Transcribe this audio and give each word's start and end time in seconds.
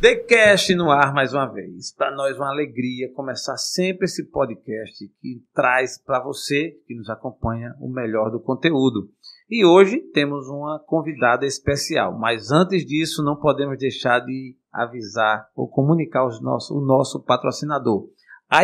TheCast 0.00 0.74
no 0.76 0.90
ar 0.90 1.12
mais 1.12 1.34
uma 1.34 1.44
vez. 1.44 1.92
Para 1.94 2.10
nós 2.16 2.34
uma 2.38 2.48
alegria 2.48 3.12
começar 3.12 3.58
sempre 3.58 4.06
esse 4.06 4.24
podcast 4.30 5.06
que 5.20 5.44
traz 5.54 5.98
para 5.98 6.24
você 6.24 6.70
que 6.86 6.94
nos 6.94 7.10
acompanha 7.10 7.74
o 7.78 7.86
melhor 7.86 8.30
do 8.30 8.40
conteúdo. 8.40 9.10
E 9.50 9.62
hoje 9.62 9.98
temos 9.98 10.48
uma 10.48 10.78
convidada 10.78 11.44
especial, 11.44 12.18
mas 12.18 12.50
antes 12.50 12.86
disso 12.86 13.22
não 13.22 13.36
podemos 13.36 13.76
deixar 13.76 14.20
de 14.20 14.56
avisar 14.72 15.46
ou 15.54 15.68
comunicar 15.68 16.26
os 16.26 16.40
nosso, 16.40 16.78
o 16.78 16.80
nosso 16.80 17.20
patrocinador. 17.22 18.08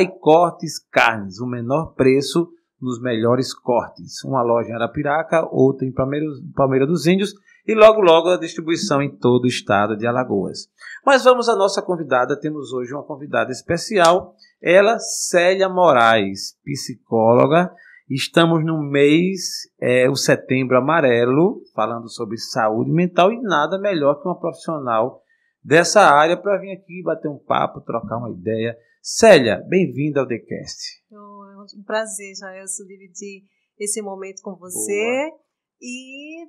iCortes 0.00 0.78
Carnes, 0.90 1.38
o 1.38 1.46
menor 1.46 1.92
preço 1.92 2.48
nos 2.80 2.98
melhores 2.98 3.52
cortes. 3.52 4.24
Uma 4.24 4.42
loja 4.42 4.70
em 4.70 4.74
Arapiraca, 4.74 5.46
outra 5.52 5.86
em 5.86 5.92
Palmeira 5.92 6.86
dos 6.86 7.06
Índios 7.06 7.34
e 7.66 7.74
logo 7.74 8.00
logo 8.00 8.28
a 8.28 8.38
distribuição 8.38 9.02
em 9.02 9.16
todo 9.16 9.44
o 9.44 9.48
estado 9.48 9.96
de 9.96 10.06
Alagoas. 10.06 10.68
Mas 11.04 11.24
vamos 11.24 11.48
à 11.48 11.56
nossa 11.56 11.82
convidada, 11.82 12.38
temos 12.38 12.72
hoje 12.72 12.92
uma 12.92 13.04
convidada 13.04 13.50
especial, 13.50 14.34
ela, 14.62 14.98
Célia 14.98 15.68
Moraes, 15.68 16.56
psicóloga. 16.64 17.72
Estamos 18.08 18.64
no 18.64 18.80
mês, 18.82 19.68
é, 19.80 20.08
o 20.08 20.14
setembro 20.14 20.78
amarelo, 20.78 21.60
falando 21.74 22.08
sobre 22.08 22.38
saúde 22.38 22.90
mental 22.90 23.32
e 23.32 23.40
nada 23.42 23.78
melhor 23.78 24.20
que 24.20 24.28
uma 24.28 24.38
profissional 24.38 25.20
dessa 25.62 26.02
área 26.02 26.36
para 26.36 26.58
vir 26.58 26.70
aqui 26.70 27.02
bater 27.02 27.28
um 27.28 27.38
papo, 27.38 27.80
trocar 27.80 28.18
uma 28.18 28.30
ideia. 28.30 28.76
Célia, 29.02 29.60
bem-vinda 29.68 30.20
ao 30.20 30.26
TheCast. 30.26 31.02
Oh, 31.10 31.44
é 31.50 31.78
um 31.78 31.82
prazer, 31.84 32.32
Jaelson, 32.36 32.84
dividir 32.84 33.42
esse 33.78 34.00
momento 34.00 34.40
com 34.42 34.54
você. 34.56 35.28
Boa. 35.28 35.40
E 35.80 36.46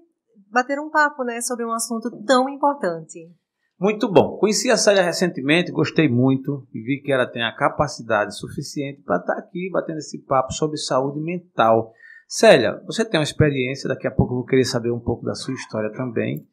bater 0.50 0.80
um 0.80 0.90
papo 0.90 1.24
né, 1.24 1.42
sobre 1.42 1.66
um 1.66 1.72
assunto 1.72 2.10
tão 2.26 2.50
importante. 2.50 3.32
Muito 3.80 4.12
bom. 4.12 4.38
Conheci 4.38 4.72
a 4.72 4.78
Célia 4.78 5.04
recentemente, 5.04 5.72
gostei 5.72 6.10
muito 6.10 6.68
e 6.74 6.82
vi 6.82 7.02
que 7.02 7.12
ela 7.12 7.28
tem 7.28 7.44
a 7.44 7.56
capacidade 7.56 8.36
suficiente 8.36 9.04
para 9.04 9.18
estar 9.18 9.36
tá 9.36 9.40
aqui 9.40 9.70
batendo 9.72 10.00
esse 10.00 10.18
papo 10.24 10.52
sobre 10.52 10.78
saúde 10.78 11.20
mental. 11.20 11.94
Célia, 12.28 12.82
você 12.86 13.06
tem 13.06 13.20
uma 13.20 13.24
experiência, 13.24 13.88
daqui 13.88 14.08
a 14.08 14.12
pouco 14.12 14.34
eu 14.34 14.38
vou 14.38 14.46
querer 14.46 14.66
saber 14.66 14.92
um 14.92 15.00
pouco 15.00 15.24
da 15.24 15.36
sua 15.36 15.54
história 15.54 15.92
também. 15.94 16.48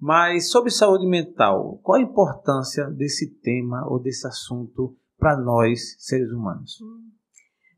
Mas 0.00 0.50
sobre 0.50 0.70
saúde 0.70 1.04
mental, 1.06 1.80
qual 1.82 1.98
a 1.98 2.02
importância 2.02 2.84
desse 2.84 3.28
tema 3.40 3.84
ou 3.90 4.00
desse 4.00 4.26
assunto 4.28 4.96
para 5.18 5.36
nós, 5.36 5.96
seres 5.98 6.30
humanos? 6.30 6.78
Hum. 6.80 7.10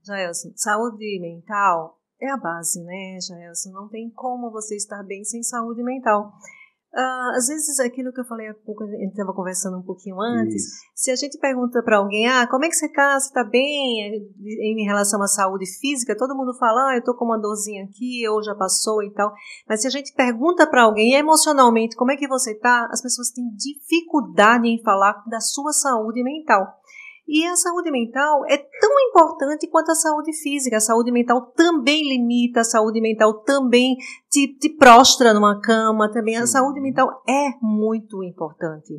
Jaelson, 0.04 0.52
saúde 0.54 1.18
mental 1.20 1.99
é 2.20 2.30
a 2.30 2.36
base, 2.36 2.82
né, 2.82 3.18
Jaelson? 3.26 3.70
Não 3.70 3.88
tem 3.88 4.10
como 4.10 4.50
você 4.50 4.76
estar 4.76 5.02
bem 5.02 5.24
sem 5.24 5.42
saúde 5.42 5.82
mental. 5.82 6.32
Uh, 6.92 7.36
às 7.36 7.46
vezes, 7.46 7.78
aquilo 7.78 8.12
que 8.12 8.20
eu 8.20 8.24
falei 8.24 8.48
há 8.48 8.54
pouco, 8.66 8.82
a 8.82 8.86
gente 8.88 9.10
estava 9.10 9.32
conversando 9.32 9.78
um 9.78 9.82
pouquinho 9.82 10.20
antes, 10.20 10.64
Isso. 10.64 10.74
se 10.92 11.10
a 11.12 11.14
gente 11.14 11.38
pergunta 11.38 11.80
para 11.84 11.98
alguém, 11.98 12.26
ah, 12.26 12.48
como 12.50 12.64
é 12.64 12.68
que 12.68 12.74
você 12.74 12.86
está? 12.86 13.12
Você 13.12 13.28
está 13.28 13.44
bem 13.44 14.28
em 14.42 14.84
relação 14.84 15.22
à 15.22 15.28
saúde 15.28 15.66
física? 15.78 16.16
Todo 16.18 16.36
mundo 16.36 16.52
fala, 16.58 16.90
ah, 16.90 16.94
eu 16.96 16.98
estou 16.98 17.14
com 17.14 17.26
uma 17.26 17.38
dorzinha 17.38 17.84
aqui, 17.84 18.28
ou 18.28 18.42
já 18.42 18.56
passou 18.56 19.04
e 19.04 19.12
tal. 19.12 19.32
Mas 19.68 19.82
se 19.82 19.86
a 19.86 19.90
gente 19.90 20.12
pergunta 20.14 20.66
para 20.68 20.82
alguém 20.82 21.14
emocionalmente, 21.14 21.94
como 21.94 22.10
é 22.10 22.16
que 22.16 22.26
você 22.26 22.54
está? 22.54 22.88
As 22.90 23.00
pessoas 23.00 23.30
têm 23.30 23.44
dificuldade 23.54 24.66
em 24.66 24.82
falar 24.82 25.22
da 25.28 25.38
sua 25.38 25.72
saúde 25.72 26.24
mental. 26.24 26.79
E 27.32 27.46
a 27.46 27.54
saúde 27.54 27.92
mental 27.92 28.44
é 28.48 28.58
tão 28.58 28.90
importante 29.08 29.68
quanto 29.68 29.92
a 29.92 29.94
saúde 29.94 30.32
física. 30.32 30.78
A 30.78 30.80
saúde 30.80 31.12
mental 31.12 31.52
também 31.52 32.02
limita, 32.02 32.62
a 32.62 32.64
saúde 32.64 33.00
mental 33.00 33.44
também 33.44 33.96
te, 34.28 34.48
te 34.58 34.68
prostra 34.70 35.32
numa 35.32 35.60
cama, 35.60 36.10
também. 36.10 36.36
A 36.36 36.46
saúde 36.48 36.80
mental 36.80 37.22
é 37.28 37.50
muito 37.62 38.24
importante. 38.24 38.94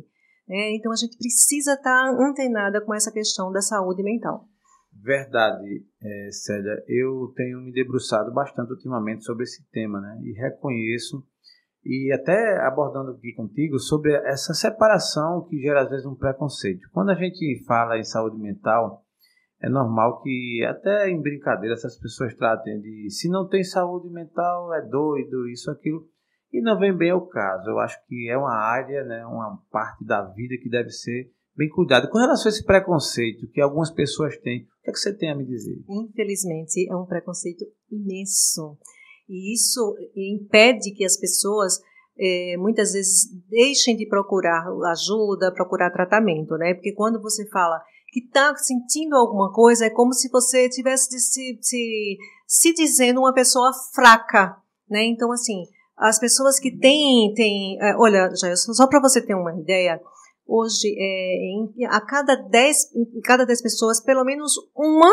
Né? 0.48 0.74
Então 0.74 0.90
a 0.90 0.96
gente 0.96 1.18
precisa 1.18 1.74
estar 1.74 2.08
antenada 2.08 2.80
com 2.80 2.94
essa 2.94 3.12
questão 3.12 3.52
da 3.52 3.60
saúde 3.60 4.02
mental. 4.02 4.48
Verdade, 4.94 5.84
é, 6.02 6.30
Célia. 6.30 6.82
Eu 6.88 7.34
tenho 7.36 7.60
me 7.60 7.70
debruçado 7.70 8.32
bastante 8.32 8.70
ultimamente 8.70 9.24
sobre 9.24 9.42
esse 9.42 9.62
tema, 9.70 10.00
né? 10.00 10.18
E 10.22 10.32
reconheço 10.32 11.22
e 11.84 12.12
até 12.12 12.58
abordando 12.64 13.12
aqui 13.12 13.32
contigo 13.32 13.78
sobre 13.78 14.12
essa 14.26 14.54
separação 14.54 15.46
que 15.48 15.60
gera 15.60 15.82
às 15.82 15.90
vezes 15.90 16.06
um 16.06 16.14
preconceito. 16.14 16.88
Quando 16.92 17.10
a 17.10 17.14
gente 17.14 17.64
fala 17.66 17.98
em 17.98 18.04
saúde 18.04 18.38
mental, 18.38 19.04
é 19.60 19.68
normal 19.68 20.20
que 20.22 20.64
até 20.68 21.08
em 21.08 21.20
brincadeira 21.20 21.74
essas 21.74 21.98
pessoas 21.98 22.34
tratem 22.34 22.80
de 22.80 23.10
se 23.10 23.28
não 23.28 23.48
tem 23.48 23.62
saúde 23.62 24.08
mental 24.10 24.74
é 24.74 24.82
doido, 24.82 25.48
isso, 25.48 25.70
aquilo, 25.70 26.06
e 26.52 26.60
não 26.60 26.78
vem 26.78 26.96
bem 26.96 27.10
ao 27.10 27.26
caso. 27.26 27.70
Eu 27.70 27.78
acho 27.78 27.96
que 28.06 28.28
é 28.28 28.36
uma 28.36 28.54
área, 28.54 29.04
né, 29.04 29.24
uma 29.24 29.58
parte 29.70 30.04
da 30.04 30.22
vida 30.22 30.56
que 30.60 30.68
deve 30.68 30.90
ser 30.90 31.30
bem 31.56 31.68
cuidada. 31.68 32.08
Com 32.08 32.18
relação 32.18 32.46
a 32.46 32.52
esse 32.52 32.64
preconceito 32.64 33.48
que 33.52 33.60
algumas 33.60 33.90
pessoas 33.90 34.36
têm, 34.38 34.62
o 34.62 34.84
que, 34.84 34.90
é 34.90 34.92
que 34.92 34.98
você 34.98 35.16
tem 35.16 35.30
a 35.30 35.36
me 35.36 35.44
dizer? 35.44 35.82
Infelizmente, 35.88 36.88
é 36.90 36.96
um 36.96 37.06
preconceito 37.06 37.64
imenso. 37.90 38.76
E 39.28 39.54
isso 39.54 39.94
impede 40.16 40.92
que 40.92 41.04
as 41.04 41.16
pessoas 41.16 41.80
é, 42.18 42.56
muitas 42.58 42.92
vezes 42.92 43.28
deixem 43.48 43.96
de 43.96 44.06
procurar 44.06 44.64
ajuda, 44.90 45.52
procurar 45.52 45.90
tratamento, 45.90 46.56
né? 46.56 46.74
Porque 46.74 46.92
quando 46.92 47.20
você 47.20 47.48
fala 47.48 47.80
que 48.08 48.20
está 48.20 48.54
sentindo 48.56 49.16
alguma 49.16 49.52
coisa, 49.52 49.86
é 49.86 49.90
como 49.90 50.12
se 50.12 50.28
você 50.28 50.68
tivesse 50.68 51.18
se, 51.18 51.58
se, 51.60 52.18
se 52.46 52.74
dizendo 52.74 53.20
uma 53.20 53.32
pessoa 53.32 53.72
fraca, 53.94 54.56
né? 54.88 55.04
Então, 55.04 55.32
assim, 55.32 55.64
as 55.96 56.18
pessoas 56.18 56.58
que 56.58 56.70
têm, 56.76 57.32
têm 57.34 57.78
é, 57.80 57.96
olha, 57.96 58.30
já, 58.34 58.54
só 58.56 58.86
para 58.86 59.00
você 59.00 59.24
ter 59.24 59.34
uma 59.34 59.54
ideia, 59.58 60.00
hoje, 60.46 60.94
é, 60.98 61.36
em, 61.54 61.86
a 61.86 62.00
cada 62.00 62.36
10, 62.36 62.94
em 62.94 63.20
cada 63.22 63.46
10 63.46 63.62
pessoas, 63.62 64.00
pelo 64.00 64.24
menos 64.24 64.52
uma 64.76 65.10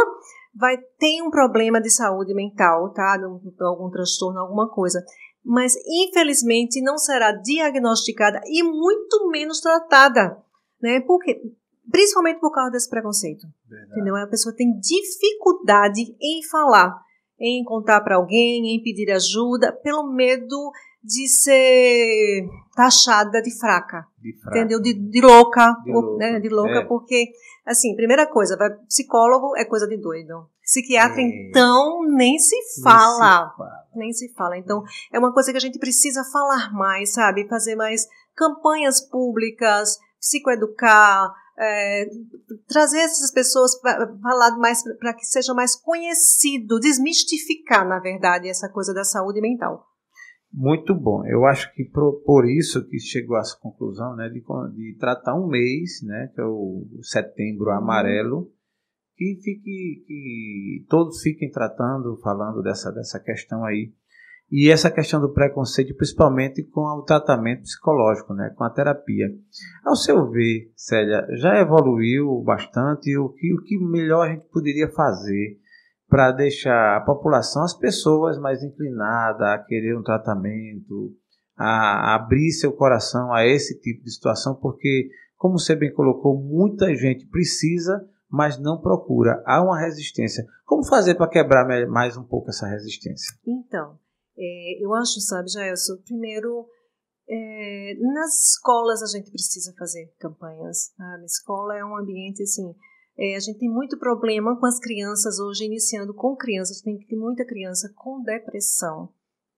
vai 0.53 0.77
ter 0.77 1.21
um 1.21 1.29
problema 1.29 1.81
de 1.81 1.89
saúde 1.89 2.33
mental, 2.33 2.91
tá? 2.93 3.17
Algum 3.61 3.89
transtorno, 3.89 4.39
alguma 4.39 4.69
coisa. 4.69 5.03
Mas, 5.43 5.73
infelizmente, 5.87 6.81
não 6.81 6.97
será 6.97 7.31
diagnosticada 7.31 8.41
e 8.45 8.61
muito 8.63 9.29
menos 9.29 9.61
tratada, 9.61 10.37
né? 10.81 10.99
Porque, 11.01 11.41
principalmente 11.89 12.39
por 12.39 12.51
causa 12.51 12.71
desse 12.71 12.89
preconceito. 12.89 13.47
Verdade. 13.67 13.91
Entendeu? 13.91 14.15
A 14.17 14.27
pessoa 14.27 14.55
tem 14.55 14.77
dificuldade 14.79 16.15
em 16.21 16.43
falar, 16.49 16.99
em 17.39 17.63
contar 17.63 18.01
para 18.01 18.17
alguém, 18.17 18.75
em 18.75 18.83
pedir 18.83 19.09
ajuda, 19.11 19.71
pelo 19.71 20.11
medo 20.11 20.71
de 21.03 21.27
ser 21.27 22.47
taxada 22.75 23.41
de 23.41 23.57
fraca, 23.57 24.05
de 24.21 24.37
fraca. 24.39 24.57
entendeu? 24.57 24.81
De, 24.81 24.93
de 24.93 25.21
louca, 25.21 25.75
de 25.83 25.91
louca, 25.91 26.17
né? 26.17 26.39
de 26.39 26.49
louca 26.49 26.79
é. 26.79 26.85
porque, 26.85 27.31
assim, 27.65 27.95
primeira 27.95 28.27
coisa, 28.27 28.57
psicólogo 28.87 29.55
é 29.57 29.65
coisa 29.65 29.87
de 29.87 29.97
doido. 29.97 30.47
Psiquiatra, 30.61 31.21
é. 31.21 31.23
então, 31.23 32.03
nem 32.05 32.37
se 32.37 32.55
fala. 32.83 33.39
Nem 33.39 33.49
se 33.49 33.57
fala. 33.57 33.85
Nem 33.95 34.13
se 34.13 34.33
fala. 34.33 34.57
Então, 34.57 34.83
é 35.11 35.17
uma 35.17 35.33
coisa 35.33 35.51
que 35.51 35.57
a 35.57 35.61
gente 35.61 35.79
precisa 35.79 36.23
falar 36.31 36.71
mais, 36.73 37.13
sabe? 37.13 37.47
Fazer 37.47 37.75
mais 37.75 38.07
campanhas 38.35 39.01
públicas, 39.01 39.97
psicoeducar, 40.19 41.33
é, 41.59 42.05
trazer 42.67 42.99
essas 42.99 43.31
pessoas 43.31 43.79
para 43.81 44.07
falar 44.21 44.57
mais 44.57 44.81
para 44.97 45.13
que 45.13 45.25
seja 45.25 45.53
mais 45.53 45.75
conhecido, 45.75 46.79
desmistificar, 46.79 47.85
na 47.85 47.99
verdade, 47.99 48.47
essa 48.47 48.69
coisa 48.69 48.93
da 48.93 49.03
saúde 49.03 49.41
mental. 49.41 49.85
Muito 50.51 50.95
bom. 50.95 51.25
Eu 51.25 51.45
acho 51.45 51.71
que 51.73 51.83
por, 51.85 52.21
por 52.23 52.49
isso 52.49 52.87
que 52.87 52.99
chegou 52.99 53.37
a 53.37 53.41
essa 53.41 53.57
conclusão, 53.59 54.15
né, 54.15 54.29
de, 54.29 54.43
de 54.75 54.97
tratar 54.99 55.35
um 55.35 55.47
mês, 55.47 56.01
né, 56.03 56.31
que 56.33 56.41
é 56.41 56.43
o 56.43 56.87
setembro 57.03 57.69
amarelo, 57.69 58.51
que 59.15 59.39
fique, 59.43 60.03
que 60.07 60.85
todos 60.89 61.21
fiquem 61.21 61.51
tratando, 61.51 62.17
falando 62.23 62.63
dessa, 62.63 62.91
dessa 62.91 63.19
questão 63.19 63.63
aí. 63.63 63.93
E 64.51 64.71
essa 64.71 64.89
questão 64.89 65.21
do 65.21 65.31
preconceito, 65.31 65.95
principalmente 65.95 66.63
com 66.63 66.81
o 66.81 67.03
tratamento 67.03 67.61
psicológico, 67.61 68.33
né, 68.33 68.51
com 68.55 68.63
a 68.63 68.69
terapia. 68.71 69.27
Ao 69.85 69.95
seu 69.95 70.27
ver, 70.31 70.71
Célia, 70.75 71.27
já 71.33 71.59
evoluiu 71.59 72.41
bastante? 72.41 73.15
O 73.15 73.29
que, 73.29 73.53
o 73.53 73.61
que 73.61 73.77
melhor 73.77 74.27
a 74.27 74.31
gente 74.31 74.47
poderia 74.47 74.89
fazer 74.89 75.59
para 76.09 76.31
deixar 76.31 76.97
a 76.97 77.01
população, 77.01 77.63
as 77.63 77.77
pessoas 77.77 78.37
mais 78.39 78.63
inclinadas 78.63 79.41
a 79.41 79.59
querer 79.59 79.95
um 79.95 80.01
tratamento, 80.01 81.15
a 81.55 82.15
abrir 82.15 82.51
seu 82.51 82.73
coração 82.73 83.31
a 83.31 83.45
esse 83.45 83.79
tipo 83.79 84.03
de 84.03 84.11
situação, 84.11 84.55
porque, 84.55 85.09
como 85.37 85.59
você 85.59 85.75
bem 85.75 85.93
colocou, 85.93 86.41
muita 86.41 86.95
gente 86.95 87.27
precisa, 87.27 88.03
mas 88.27 88.57
não 88.57 88.81
procura. 88.81 89.43
Há 89.45 89.61
uma 89.61 89.79
resistência. 89.79 90.43
Como 90.65 90.83
fazer 90.83 91.15
para 91.15 91.29
quebrar 91.29 91.65
mais 91.87 92.17
um 92.17 92.23
pouco 92.23 92.49
essa 92.49 92.67
resistência? 92.67 93.37
Então, 93.45 93.97
é, 94.37 94.83
eu 94.83 94.93
acho, 94.95 95.19
sabe, 95.21 95.49
Jaelson, 95.49 95.97
primeiro, 96.05 96.65
é, 97.29 97.93
nas 98.13 98.53
escolas 98.53 99.03
a 99.03 99.17
gente 99.17 99.29
precisa 99.29 99.73
fazer 99.77 100.11
campanhas. 100.19 100.91
A 100.99 101.23
escola 101.23 101.77
é 101.77 101.85
um 101.85 101.95
ambiente 101.95 102.41
assim 102.41 102.73
é, 103.19 103.35
a 103.35 103.39
gente 103.39 103.59
tem 103.59 103.69
muito 103.69 103.99
problema 103.99 104.57
com 104.57 104.65
as 104.65 104.79
crianças 104.79 105.39
hoje, 105.39 105.65
iniciando 105.65 106.13
com 106.13 106.37
crianças. 106.37 106.81
Tem 106.81 106.97
muita 107.11 107.45
criança 107.45 107.91
com 107.93 108.23
depressão, 108.23 109.09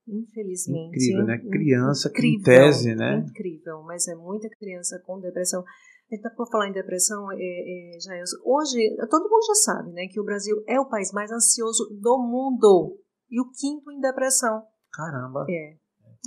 infelizmente. 0.07 0.95
Incrível, 0.95 1.25
né? 1.25 1.37
Criança 1.37 2.09
incrível, 2.09 2.39
que 2.39 2.43
tese, 2.43 2.95
né? 2.95 3.25
Incrível, 3.29 3.83
mas 3.83 4.07
é 4.07 4.15
muita 4.15 4.49
criança 4.49 4.99
com 5.05 5.19
depressão. 5.19 5.63
Então, 6.11 6.31
por 6.35 6.49
falar 6.49 6.69
em 6.69 6.73
depressão, 6.73 7.31
é, 7.31 7.35
é, 7.37 7.99
Jair, 7.99 8.23
hoje 8.43 8.95
todo 9.09 9.29
mundo 9.29 9.45
já 9.45 9.55
sabe 9.55 9.91
né, 9.93 10.07
que 10.11 10.19
o 10.19 10.25
Brasil 10.25 10.55
é 10.67 10.79
o 10.79 10.89
país 10.89 11.11
mais 11.13 11.31
ansioso 11.31 11.87
do 12.01 12.17
mundo 12.17 12.99
e 13.29 13.39
o 13.39 13.49
quinto 13.51 13.91
em 13.91 14.01
depressão. 14.01 14.63
Caramba! 14.91 15.45
É, 15.47 15.77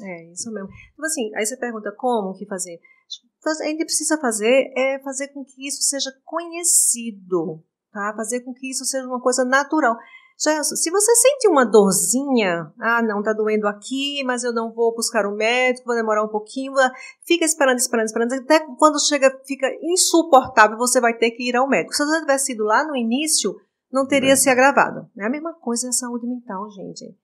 é 0.02 0.32
isso 0.32 0.50
mesmo. 0.52 0.68
Então, 0.92 1.04
assim, 1.04 1.34
aí 1.34 1.44
você 1.44 1.56
pergunta 1.56 1.92
como 1.98 2.32
que 2.32 2.46
fazer. 2.46 2.78
A 3.46 3.64
gente 3.64 3.84
precisa 3.84 4.18
fazer 4.18 4.72
é 4.76 4.98
fazer 5.00 5.28
com 5.28 5.44
que 5.44 5.66
isso 5.66 5.82
seja 5.82 6.12
conhecido, 6.24 7.62
tá? 7.92 8.12
Fazer 8.16 8.40
com 8.40 8.52
que 8.52 8.70
isso 8.70 8.84
seja 8.84 9.06
uma 9.06 9.20
coisa 9.20 9.44
natural. 9.44 9.96
Se 10.36 10.90
você 10.90 11.14
sente 11.14 11.48
uma 11.48 11.64
dorzinha, 11.64 12.72
ah, 12.80 13.00
não, 13.02 13.22
tá 13.22 13.32
doendo 13.32 13.68
aqui, 13.68 14.22
mas 14.24 14.42
eu 14.42 14.52
não 14.52 14.72
vou 14.72 14.92
buscar 14.94 15.26
um 15.26 15.36
médico, 15.36 15.86
vou 15.86 15.94
demorar 15.94 16.24
um 16.24 16.28
pouquinho, 16.28 16.72
fica 17.24 17.44
esperando, 17.44 17.78
esperando, 17.78 18.06
esperando, 18.06 18.32
até 18.34 18.60
quando 18.76 19.00
chega, 19.00 19.30
fica 19.46 19.68
insuportável, 19.80 20.76
você 20.76 21.00
vai 21.00 21.16
ter 21.16 21.30
que 21.30 21.48
ir 21.48 21.56
ao 21.56 21.68
médico. 21.68 21.94
Se 21.94 22.04
você 22.04 22.20
tivesse 22.20 22.52
ido 22.52 22.64
lá 22.64 22.84
no 22.84 22.96
início, 22.96 23.54
não 23.92 24.06
teria 24.08 24.32
é. 24.32 24.36
se 24.36 24.50
agravado. 24.50 25.08
É 25.16 25.24
a 25.24 25.30
mesma 25.30 25.54
coisa 25.54 25.88
a 25.88 25.92
saúde 25.92 26.26
mental, 26.26 26.68
gente. 26.68 27.16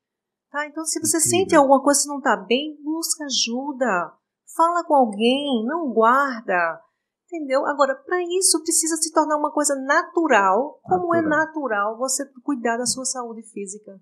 Tá? 0.52 0.66
Então, 0.66 0.84
se 0.84 1.00
você 1.00 1.16
Incrível. 1.16 1.38
sente 1.38 1.56
alguma 1.56 1.82
coisa 1.82 2.02
que 2.02 2.08
não 2.08 2.18
está 2.18 2.36
bem, 2.36 2.76
busca 2.82 3.24
ajuda. 3.24 4.12
Fala 4.56 4.84
com 4.84 4.94
alguém, 4.94 5.64
não 5.66 5.92
guarda. 5.92 6.80
Entendeu? 7.26 7.64
Agora, 7.66 7.94
para 7.94 8.20
isso 8.22 8.60
precisa 8.62 8.96
se 8.96 9.12
tornar 9.12 9.36
uma 9.36 9.52
coisa 9.52 9.76
natural, 9.76 10.80
como 10.82 11.14
é 11.14 11.22
natural. 11.22 11.32
é 11.32 11.46
natural 11.46 11.98
você 11.98 12.24
cuidar 12.42 12.76
da 12.76 12.86
sua 12.86 13.04
saúde 13.04 13.42
física. 13.42 14.00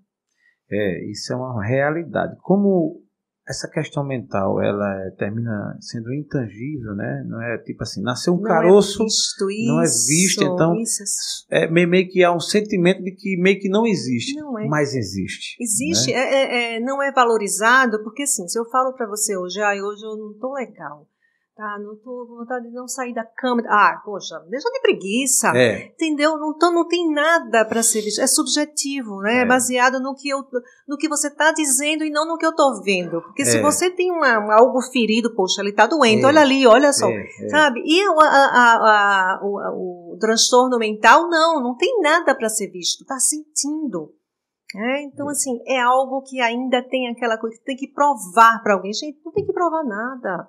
É, 0.71 1.11
isso 1.11 1.33
é 1.33 1.37
uma 1.37 1.63
realidade. 1.63 2.37
Como 2.41 3.03
essa 3.49 3.69
questão 3.69 4.05
mental, 4.05 4.61
ela 4.61 5.07
é, 5.07 5.11
termina 5.13 5.77
sendo 5.81 6.13
intangível, 6.13 6.95
né? 6.95 7.25
Não 7.27 7.43
é 7.43 7.57
tipo 7.59 7.83
assim, 7.83 8.03
nasceu 8.03 8.35
um 8.35 8.41
não 8.41 8.47
é 8.47 8.49
caroço, 8.49 9.03
é 9.03 9.05
visto, 9.05 9.51
isso, 9.51 9.73
não 9.73 9.81
é 9.81 9.85
visto, 9.85 10.45
então 10.45 10.75
isso. 10.77 11.03
é 11.51 11.67
meio 11.67 12.09
que 12.11 12.23
há 12.23 12.35
um 12.35 12.41
sentimento 12.41 13.03
de 13.03 13.13
que 13.13 13.41
meio 13.41 13.59
que 13.59 13.69
não 13.71 13.87
existe, 13.87 14.35
não 14.39 14.59
é. 14.59 14.67
mas 14.67 14.95
existe. 14.95 15.57
Existe, 15.59 16.13
né? 16.13 16.19
é, 16.19 16.75
é, 16.75 16.77
é 16.77 16.81
não 16.81 17.03
é 17.03 17.11
valorizado, 17.11 18.03
porque 18.05 18.25
assim, 18.25 18.47
se 18.47 18.59
eu 18.59 18.67
falo 18.67 18.93
para 18.93 19.07
você 19.07 19.35
hoje, 19.35 19.61
ah, 19.63 19.73
hoje 19.73 20.05
eu 20.05 20.17
não 20.17 20.35
tô 20.39 20.53
legal, 20.53 21.07
Tá, 21.59 21.77
não 21.77 21.97
tô 21.97 22.25
com 22.25 22.37
vontade 22.37 22.69
de 22.69 22.73
não 22.73 22.87
sair 22.87 23.13
da 23.13 23.25
cama. 23.25 23.61
Ah, 23.67 24.01
poxa, 24.05 24.39
deixa 24.49 24.71
de 24.71 24.79
preguiça. 24.81 25.49
É. 25.57 25.87
Entendeu? 25.87 26.39
Não, 26.39 26.53
então 26.53 26.73
não 26.73 26.87
tem 26.87 27.13
nada 27.13 27.65
para 27.65 27.83
ser 27.83 28.01
visto. 28.01 28.21
É 28.21 28.29
subjetivo, 28.29 29.21
né? 29.23 29.43
É. 29.43 29.45
baseado 29.45 29.99
no 29.99 30.15
que, 30.15 30.29
eu, 30.29 30.39
no 30.87 30.97
que 30.97 31.09
você 31.09 31.27
está 31.27 31.51
dizendo 31.51 32.05
e 32.05 32.11
não 32.11 32.29
no 32.29 32.39
que 32.39 32.47
eu 32.47 32.51
estou 32.51 32.81
vendo. 32.85 33.21
Porque 33.23 33.43
é. 33.43 33.45
se 33.45 33.61
você 33.61 33.91
tem 33.91 34.09
uma, 34.09 34.39
um, 34.39 34.53
algo 34.53 34.81
ferido, 34.93 35.35
poxa, 35.35 35.61
ele 35.61 35.71
está 35.71 35.89
doente, 35.89 36.23
é. 36.23 36.27
olha 36.29 36.43
ali, 36.43 36.65
olha 36.65 36.93
só. 36.93 37.09
É, 37.09 37.27
é. 37.43 37.49
Sabe? 37.49 37.83
E 37.85 38.03
a, 38.03 38.13
a, 38.13 38.75
a, 38.77 39.41
o, 39.43 40.13
o, 40.13 40.17
transtorno 40.21 40.79
mental, 40.79 41.29
não, 41.29 41.61
não 41.61 41.77
tem 41.77 42.01
nada 42.01 42.37
para 42.37 42.49
ser 42.49 42.71
visto. 42.71 43.01
Está 43.01 43.19
sentindo. 43.19 44.15
É, 44.77 45.03
então, 45.03 45.29
assim, 45.29 45.59
é 45.67 45.81
algo 45.81 46.23
que 46.23 46.41
ainda 46.41 46.81
tem 46.89 47.09
aquela 47.09 47.37
coisa 47.37 47.59
que 47.59 47.65
tem 47.65 47.75
que 47.75 47.93
provar 47.93 48.63
para 48.63 48.75
alguém. 48.75 48.93
Gente, 48.93 49.19
não 49.25 49.33
tem 49.33 49.45
que 49.45 49.53
provar 49.53 49.83
nada. 49.83 50.49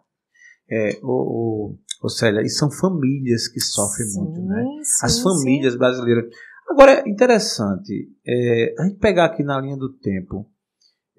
É, 0.72 1.00
o, 1.02 1.76
o, 2.04 2.10
Célia, 2.10 2.42
e 2.42 2.50
são 2.50 2.70
famílias 2.70 3.48
que 3.48 3.60
sofrem 3.60 4.08
sim, 4.08 4.20
muito, 4.20 4.42
né? 4.42 4.64
Sim, 4.84 5.06
As 5.06 5.20
famílias 5.20 5.74
sim. 5.74 5.80
brasileiras. 5.80 6.26
Agora, 6.70 7.04
interessante, 7.08 8.08
é, 8.26 8.76
a 8.78 8.84
gente 8.86 9.00
pegar 9.00 9.26
aqui 9.26 9.44
na 9.44 9.60
linha 9.60 9.76
do 9.76 9.92
tempo, 9.92 10.46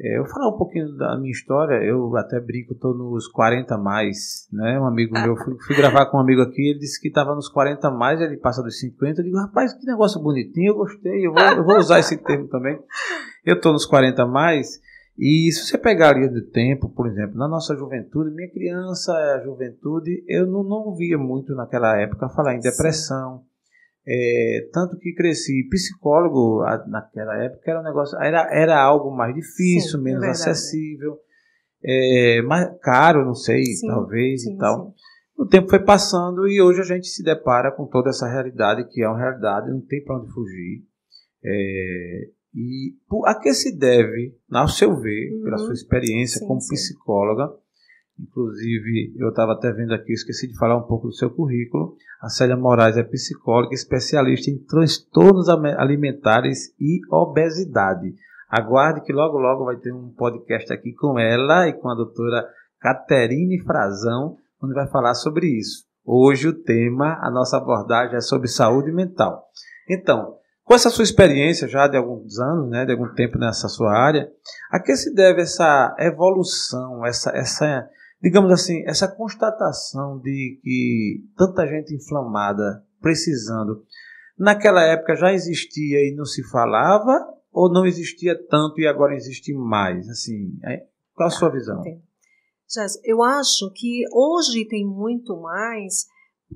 é, 0.03 0.17
eu 0.17 0.23
vou 0.23 0.33
falar 0.33 0.49
um 0.49 0.57
pouquinho 0.57 0.97
da 0.97 1.19
minha 1.19 1.31
história, 1.31 1.75
eu 1.85 2.17
até 2.17 2.41
brinco, 2.41 2.73
estou 2.73 2.97
nos 2.97 3.29
40 3.29 3.77
mais, 3.77 4.49
né? 4.51 4.81
Um 4.81 4.87
amigo 4.87 5.13
meu, 5.13 5.37
fui, 5.37 5.55
fui, 5.67 5.77
gravar 5.77 6.07
com 6.07 6.17
um 6.17 6.21
amigo 6.21 6.41
aqui, 6.41 6.71
ele 6.71 6.79
disse 6.79 6.99
que 6.99 7.09
estava 7.09 7.35
nos 7.35 7.51
40 7.51 7.91
mais, 7.91 8.19
ele 8.19 8.39
passa 8.39 8.63
dos 8.63 8.79
50, 8.81 9.21
eu 9.21 9.25
digo, 9.25 9.37
rapaz, 9.37 9.75
que 9.75 9.85
negócio 9.85 10.19
bonitinho, 10.23 10.71
eu 10.71 10.77
gostei, 10.77 11.27
eu 11.27 11.35
vou, 11.35 11.43
eu 11.43 11.65
vou 11.65 11.77
usar 11.77 11.99
esse 11.99 12.17
termo 12.17 12.49
também. 12.49 12.79
Eu 13.45 13.57
estou 13.57 13.75
nos 13.75 13.85
40 13.85 14.25
mais, 14.27 14.81
e 15.21 15.53
se 15.53 15.67
você 15.67 15.77
pegar 15.77 16.09
a 16.09 16.15
linha 16.15 16.31
do 16.31 16.41
tempo, 16.41 16.89
por 16.89 17.07
exemplo, 17.07 17.37
na 17.37 17.47
nossa 17.47 17.77
juventude, 17.77 18.35
minha 18.35 18.51
criança, 18.51 19.13
a 19.13 19.45
juventude, 19.45 20.25
eu 20.27 20.47
não, 20.47 20.63
não 20.63 20.95
via 20.97 21.19
muito 21.19 21.55
naquela 21.55 21.95
época 22.01 22.31
falar 22.31 22.55
em 22.55 22.61
depressão. 22.61 23.45
É, 24.07 24.71
tanto 24.73 24.97
que 24.97 25.13
cresci 25.13 25.69
psicólogo 25.69 26.65
naquela 26.89 27.37
época 27.45 27.71
era 27.71 27.81
um 27.81 27.85
negócio 27.85 28.19
era, 28.19 28.49
era 28.51 28.81
algo 28.81 29.15
mais 29.15 29.35
difícil, 29.35 29.91
sim, 29.91 29.99
é 29.99 30.01
menos 30.01 30.25
é 30.25 30.31
acessível, 30.31 31.19
é, 31.85 32.41
mais 32.41 32.71
caro, 32.81 33.23
não 33.23 33.35
sei, 33.35 33.63
sim, 33.63 33.87
talvez 33.89 34.43
sim, 34.43 34.55
e 34.55 34.57
tal. 34.57 34.95
O 35.37 35.47
tempo 35.47 35.69
foi 35.69 35.81
passando 35.81 36.49
e 36.49 36.63
hoje 36.63 36.81
a 36.81 36.85
gente 36.85 37.09
se 37.09 37.23
depara 37.23 37.71
com 37.71 37.87
toda 37.87 38.09
essa 38.09 38.27
realidade 38.27 38.89
que 38.89 39.03
é 39.03 39.09
uma 39.09 39.19
realidade, 39.19 39.71
não 39.71 39.83
tem 39.83 40.03
para 40.03 40.17
onde 40.17 40.33
fugir. 40.33 40.83
E 42.55 42.95
a 43.27 43.35
que 43.35 43.53
se 43.55 43.77
deve, 43.77 44.35
ao 44.51 44.69
seu 44.69 44.97
ver, 44.97 45.33
uhum. 45.33 45.45
pela 45.45 45.59
sua 45.59 45.73
experiência 45.73 46.41
sim, 46.41 46.47
como 46.47 46.61
sim. 46.61 46.75
psicóloga, 46.75 47.53
inclusive 48.19 49.15
eu 49.17 49.29
estava 49.29 49.53
até 49.53 49.73
vendo 49.73 49.95
aqui, 49.95 50.13
esqueci 50.13 50.49
de 50.49 50.57
falar 50.57 50.77
um 50.77 50.87
pouco 50.87 51.07
do 51.07 51.15
seu 51.15 51.31
currículo. 51.31 51.97
A 52.21 52.29
Célia 52.29 52.57
Moraes 52.57 52.97
é 52.97 53.03
psicóloga, 53.03 53.75
especialista 53.75 54.51
em 54.51 54.59
transtornos 54.59 55.49
alimentares 55.49 56.75
e 56.79 57.01
obesidade. 57.11 58.15
Aguarde 58.49 59.03
que 59.03 59.13
logo 59.13 59.39
logo 59.39 59.65
vai 59.65 59.77
ter 59.77 59.93
um 59.93 60.11
podcast 60.11 60.73
aqui 60.73 60.93
com 60.93 61.19
ela 61.19 61.69
e 61.69 61.73
com 61.73 61.89
a 61.89 61.95
doutora 61.95 62.45
Caterine 62.81 63.63
Frazão, 63.63 64.37
onde 64.61 64.75
vai 64.75 64.89
falar 64.89 65.15
sobre 65.15 65.47
isso. 65.47 65.85
Hoje 66.05 66.49
o 66.49 66.53
tema, 66.53 67.17
a 67.21 67.31
nossa 67.31 67.59
abordagem 67.59 68.17
é 68.17 68.21
sobre 68.21 68.49
saúde 68.49 68.91
mental. 68.91 69.45
Então, 69.89 70.40
com 70.71 70.75
essa 70.77 70.89
sua 70.89 71.03
experiência 71.03 71.67
já 71.67 71.89
de 71.89 71.97
alguns 71.97 72.39
anos, 72.39 72.71
né, 72.71 72.87
de 72.87 72.93
algum 72.93 73.13
tempo 73.13 73.37
nessa 73.37 73.67
sua 73.67 73.93
área, 73.93 74.33
a 74.71 74.79
que 74.79 74.95
se 74.95 75.13
deve 75.13 75.43
essa 75.43 75.97
evolução, 75.99 77.05
essa, 77.05 77.33
essa 77.37 77.91
digamos 78.23 78.53
assim, 78.53 78.85
essa 78.87 79.09
constatação 79.09 80.21
de 80.21 80.61
que 80.63 81.25
tanta 81.37 81.67
gente 81.67 81.93
inflamada 81.93 82.85
precisando, 83.01 83.85
naquela 84.39 84.85
época 84.85 85.17
já 85.17 85.33
existia 85.33 86.09
e 86.09 86.15
não 86.17 86.25
se 86.25 86.49
falava, 86.49 87.19
ou 87.53 87.69
não 87.69 87.85
existia 87.85 88.41
tanto 88.49 88.81
e 88.81 88.87
agora 88.87 89.17
existe 89.17 89.53
mais? 89.53 90.09
Assim, 90.09 90.57
é, 90.63 90.87
qual 91.17 91.27
a 91.27 91.33
sua 91.33 91.51
visão? 91.51 91.83
eu 93.03 93.25
acho 93.25 93.73
que 93.75 94.05
hoje 94.13 94.65
tem 94.69 94.87
muito 94.87 95.37
mais 95.37 96.07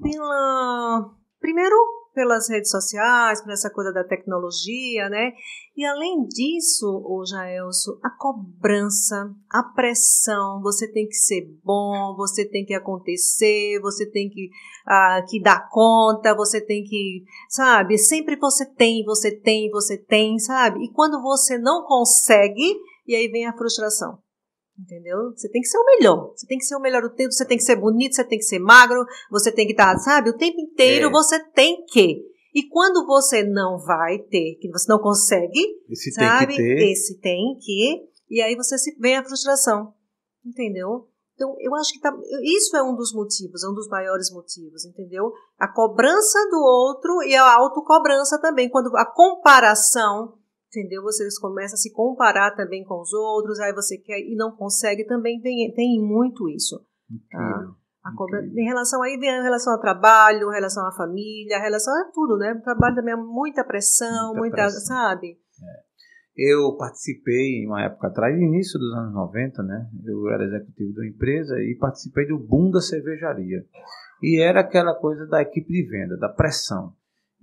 pela 0.01 1.11
primeiro 1.41 2.04
pelas 2.15 2.49
redes 2.49 2.71
sociais, 2.71 3.43
por 3.43 3.53
essa 3.53 3.69
coisa 3.69 3.93
da 3.93 4.05
tecnologia, 4.05 5.09
né? 5.09 5.33
E 5.77 5.85
além 5.85 6.25
disso, 6.29 6.87
o 6.87 7.25
Jaelso, 7.27 7.99
a 8.03 8.09
cobrança, 8.11 9.35
a 9.51 9.63
pressão, 9.63 10.61
você 10.63 10.91
tem 10.91 11.07
que 11.07 11.17
ser 11.17 11.51
bom, 11.65 12.15
você 12.17 12.49
tem 12.49 12.65
que 12.65 12.73
acontecer, 12.73 13.81
você 13.81 14.09
tem 14.09 14.31
que, 14.31 14.49
ah, 14.87 15.23
que 15.29 15.43
dar 15.43 15.69
conta, 15.69 16.35
você 16.35 16.61
tem 16.61 16.85
que, 16.85 17.25
sabe? 17.49 17.99
Sempre 17.99 18.37
você 18.37 18.65
tem, 18.65 19.05
você 19.05 19.33
tem, 19.33 19.69
você 19.71 19.99
tem, 19.99 20.39
sabe? 20.39 20.85
E 20.85 20.93
quando 20.93 21.21
você 21.21 21.59
não 21.59 21.85
consegue, 21.85 22.77
e 23.07 23.15
aí 23.15 23.29
vem 23.29 23.47
a 23.47 23.57
frustração. 23.57 24.24
Entendeu? 24.79 25.31
Você 25.35 25.49
tem 25.49 25.63
que 25.63 25.69
ser 25.69 25.79
o 25.79 25.85
melhor. 25.85 26.33
Você 26.35 26.47
tem 26.47 26.59
que 26.59 26.65
ser 26.65 26.77
o 26.77 26.81
melhor 26.81 27.03
do 27.03 27.15
tempo, 27.15 27.33
você 27.33 27.45
tem 27.45 27.57
que 27.57 27.63
ser 27.63 27.77
bonito, 27.77 28.15
você 28.15 28.25
tem 28.25 28.39
que 28.39 28.45
ser 28.45 28.59
magro, 28.59 29.05
você 29.31 29.53
tem 29.53 29.67
que 29.67 29.73
estar, 29.73 29.93
tá, 29.93 29.99
sabe? 29.99 30.31
O 30.31 30.37
tempo 30.37 30.61
inteiro 30.61 31.09
é. 31.09 31.11
você 31.11 31.39
tem 31.51 31.85
que. 31.87 32.23
E 32.55 32.69
quando 32.69 33.07
você 33.07 33.45
não 33.45 33.79
vai 33.79 34.19
ter, 34.19 34.57
que 34.61 34.69
você 34.71 34.91
não 34.91 34.99
consegue, 34.99 35.61
esse 35.89 36.13
sabe? 36.13 36.57
Tem 36.57 36.57
que 36.57 36.75
ter. 36.77 36.93
Esse 36.93 37.21
tem 37.21 37.57
que. 37.61 38.09
E 38.31 38.41
aí 38.41 38.57
você 38.57 38.77
se 38.77 38.97
vem 38.99 39.17
a 39.17 39.25
frustração. 39.25 39.95
Entendeu? 40.45 41.09
Então, 41.35 41.57
eu 41.59 41.75
acho 41.75 41.93
que 41.93 42.01
tá, 42.01 42.17
isso 42.45 42.77
é 42.77 42.83
um 42.83 42.95
dos 42.95 43.13
motivos, 43.13 43.65
é 43.65 43.69
um 43.69 43.75
dos 43.75 43.89
maiores 43.89 44.31
motivos, 44.31 44.85
entendeu? 44.85 45.33
A 45.59 45.67
cobrança 45.67 46.39
do 46.49 46.59
outro 46.59 47.23
e 47.25 47.35
a 47.35 47.55
autocobrança 47.55 48.41
também, 48.41 48.69
quando 48.69 48.97
a 48.97 49.05
comparação 49.05 50.39
entendeu? 50.77 51.03
Vocês 51.03 51.39
começam 51.39 51.75
a 51.75 51.79
se 51.79 51.93
comparar 51.93 52.51
também 52.53 52.85
com 52.85 53.01
os 53.01 53.13
outros, 53.13 53.61
aí 53.61 53.73
você 53.73 53.99
quer 53.99 54.19
e 54.19 54.35
não 54.35 54.53
consegue, 54.57 55.05
também 55.05 55.41
tem, 55.41 55.73
tem 55.75 56.01
muito 56.01 56.49
isso. 56.49 56.85
Tá? 57.31 57.75
A 58.05 58.15
cobra, 58.15 58.45
em 58.45 58.65
relação 58.65 59.03
aí 59.03 59.17
vem 59.17 59.31
a 59.31 59.43
relação 59.43 59.73
ao 59.73 59.81
trabalho, 59.81 60.51
relação 60.51 60.87
à 60.87 60.93
família, 60.93 61.59
relação 61.59 61.95
a 61.95 62.11
tudo, 62.13 62.37
né? 62.37 62.53
O 62.53 62.63
trabalho 62.63 62.95
também 62.95 63.15
é 63.15 63.17
muita 63.17 63.65
pressão, 63.65 64.35
muita, 64.35 64.41
muita 64.41 64.57
pressão. 64.57 64.97
sabe? 64.97 65.29
É. 65.29 65.85
Eu 66.37 66.77
participei 66.77 67.63
em 67.63 67.67
uma 67.67 67.83
época 67.83 68.09
atrás, 68.09 68.37
início 68.37 68.79
dos 68.79 68.93
anos 68.95 69.15
90, 69.15 69.63
né? 69.63 69.89
Eu 70.05 70.29
era 70.29 70.45
executivo 70.45 70.93
de 70.93 71.01
uma 71.01 71.07
empresa 71.07 71.55
e 71.61 71.77
participei 71.79 72.27
do 72.27 72.39
boom 72.39 72.71
da 72.71 72.81
cervejaria. 72.81 73.65
E 74.21 74.43
era 74.43 74.61
aquela 74.61 74.95
coisa 74.95 75.27
da 75.27 75.41
equipe 75.41 75.73
de 75.73 75.89
venda, 75.89 76.17
da 76.19 76.29
pressão. 76.29 76.93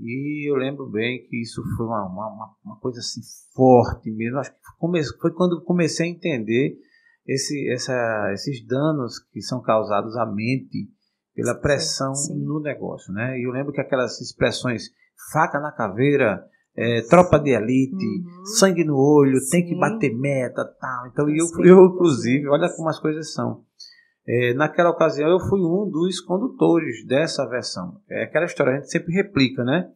E 0.04 0.50
eu 0.50 0.56
lembro 0.56 0.90
bem 0.90 1.24
que 1.28 1.42
isso 1.42 1.62
foi 1.78 1.86
uma, 1.86 2.06
uma, 2.06 2.56
uma 2.66 2.80
coisa 2.80 3.00
assim 3.00 3.22
forte 3.54 4.10
mesmo. 4.12 4.40
Acho 4.40 4.52
que 4.52 4.58
foi 5.22 5.32
quando 5.32 5.64
comecei 5.64 6.08
a 6.08 6.10
entender 6.10 6.78
esse, 7.28 7.70
essa, 7.72 8.32
esses 8.34 8.66
danos 8.66 9.20
que 9.32 9.42
são 9.42 9.62
causados 9.62 10.18
à 10.18 10.26
mente 10.26 10.90
pela 11.36 11.56
pressão 11.56 12.14
sim, 12.14 12.34
sim. 12.34 12.44
no 12.44 12.60
negócio, 12.60 13.14
né? 13.14 13.38
E 13.40 13.46
eu 13.46 13.52
lembro 13.52 13.72
que 13.72 13.80
aquelas 13.80 14.20
expressões 14.20 14.90
faca 15.32 15.60
na 15.60 15.72
caveira, 15.72 16.44
é, 16.76 17.02
tropa 17.04 17.40
de 17.40 17.52
elite, 17.52 17.96
uhum. 17.96 18.46
sangue 18.58 18.84
no 18.84 18.98
olho, 18.98 19.40
sim. 19.40 19.50
tem 19.52 19.66
que 19.66 19.80
bater 19.80 20.14
meta, 20.18 20.66
tal. 20.80 21.08
Então 21.08 21.30
eu, 21.30 21.46
eu 21.64 21.86
inclusive, 21.86 22.48
olha 22.48 22.70
como 22.76 22.90
as 22.90 23.00
coisas 23.00 23.34
são. 23.34 23.64
É, 24.28 24.54
naquela 24.54 24.92
ocasião 24.92 25.30
eu 25.30 25.40
fui 25.40 25.60
um 25.60 25.90
dos 25.90 26.20
condutores 26.22 27.06
dessa 27.06 27.48
versão. 27.48 28.00
É 28.10 28.24
aquela 28.24 28.46
história, 28.46 28.74
a 28.74 28.76
gente 28.76 28.92
sempre 28.92 29.14
replica, 29.14 29.64
né? 29.64 29.90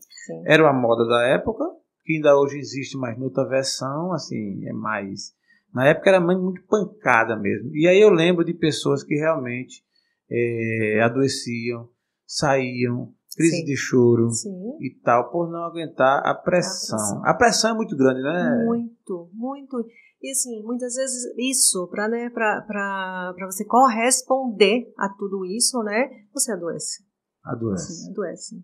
Era 0.46 0.64
uma 0.64 0.74
moda 0.74 1.08
da 1.08 1.24
época, 1.28 1.64
que 2.04 2.16
ainda 2.16 2.36
hoje 2.36 2.58
existe, 2.58 2.98
mas 2.98 3.18
noutra 3.18 3.48
versão, 3.48 4.12
assim, 4.14 4.68
é 4.68 4.74
mais. 4.74 5.34
Na 5.74 5.88
época 5.88 6.10
era 6.10 6.20
muito 6.20 6.64
pancada 6.68 7.36
mesmo. 7.36 7.76
E 7.76 7.88
aí 7.88 8.00
eu 8.00 8.10
lembro 8.10 8.44
de 8.44 8.54
pessoas 8.54 9.04
que 9.04 9.16
realmente 9.16 9.84
é, 10.30 11.02
adoeciam, 11.04 11.90
saíam, 12.26 13.14
crise 13.36 13.58
Sim. 13.58 13.66
de 13.66 13.76
choro 13.76 14.30
Sim. 14.30 14.78
e 14.80 14.90
tal, 15.04 15.30
por 15.30 15.50
não 15.52 15.64
aguentar 15.64 16.26
a 16.26 16.34
pressão. 16.34 16.98
a 16.98 17.02
pressão. 17.02 17.26
A 17.26 17.34
pressão. 17.34 17.72
é 17.72 17.74
muito 17.76 17.96
grande, 17.96 18.22
né? 18.22 18.64
Muito, 18.66 19.30
muito. 19.34 19.86
E 20.26 20.32
assim, 20.32 20.64
muitas 20.64 20.96
vezes 20.96 21.24
isso, 21.38 21.88
para 21.88 22.08
né, 22.10 22.32
você 23.46 23.64
corresponder 23.64 24.92
a 24.98 25.08
tudo 25.10 25.46
isso, 25.46 25.78
né, 25.84 26.26
você 26.34 26.52
adoece. 26.52 27.06
Adoece. 27.44 27.94
Você 27.94 28.10
adoece. 28.10 28.56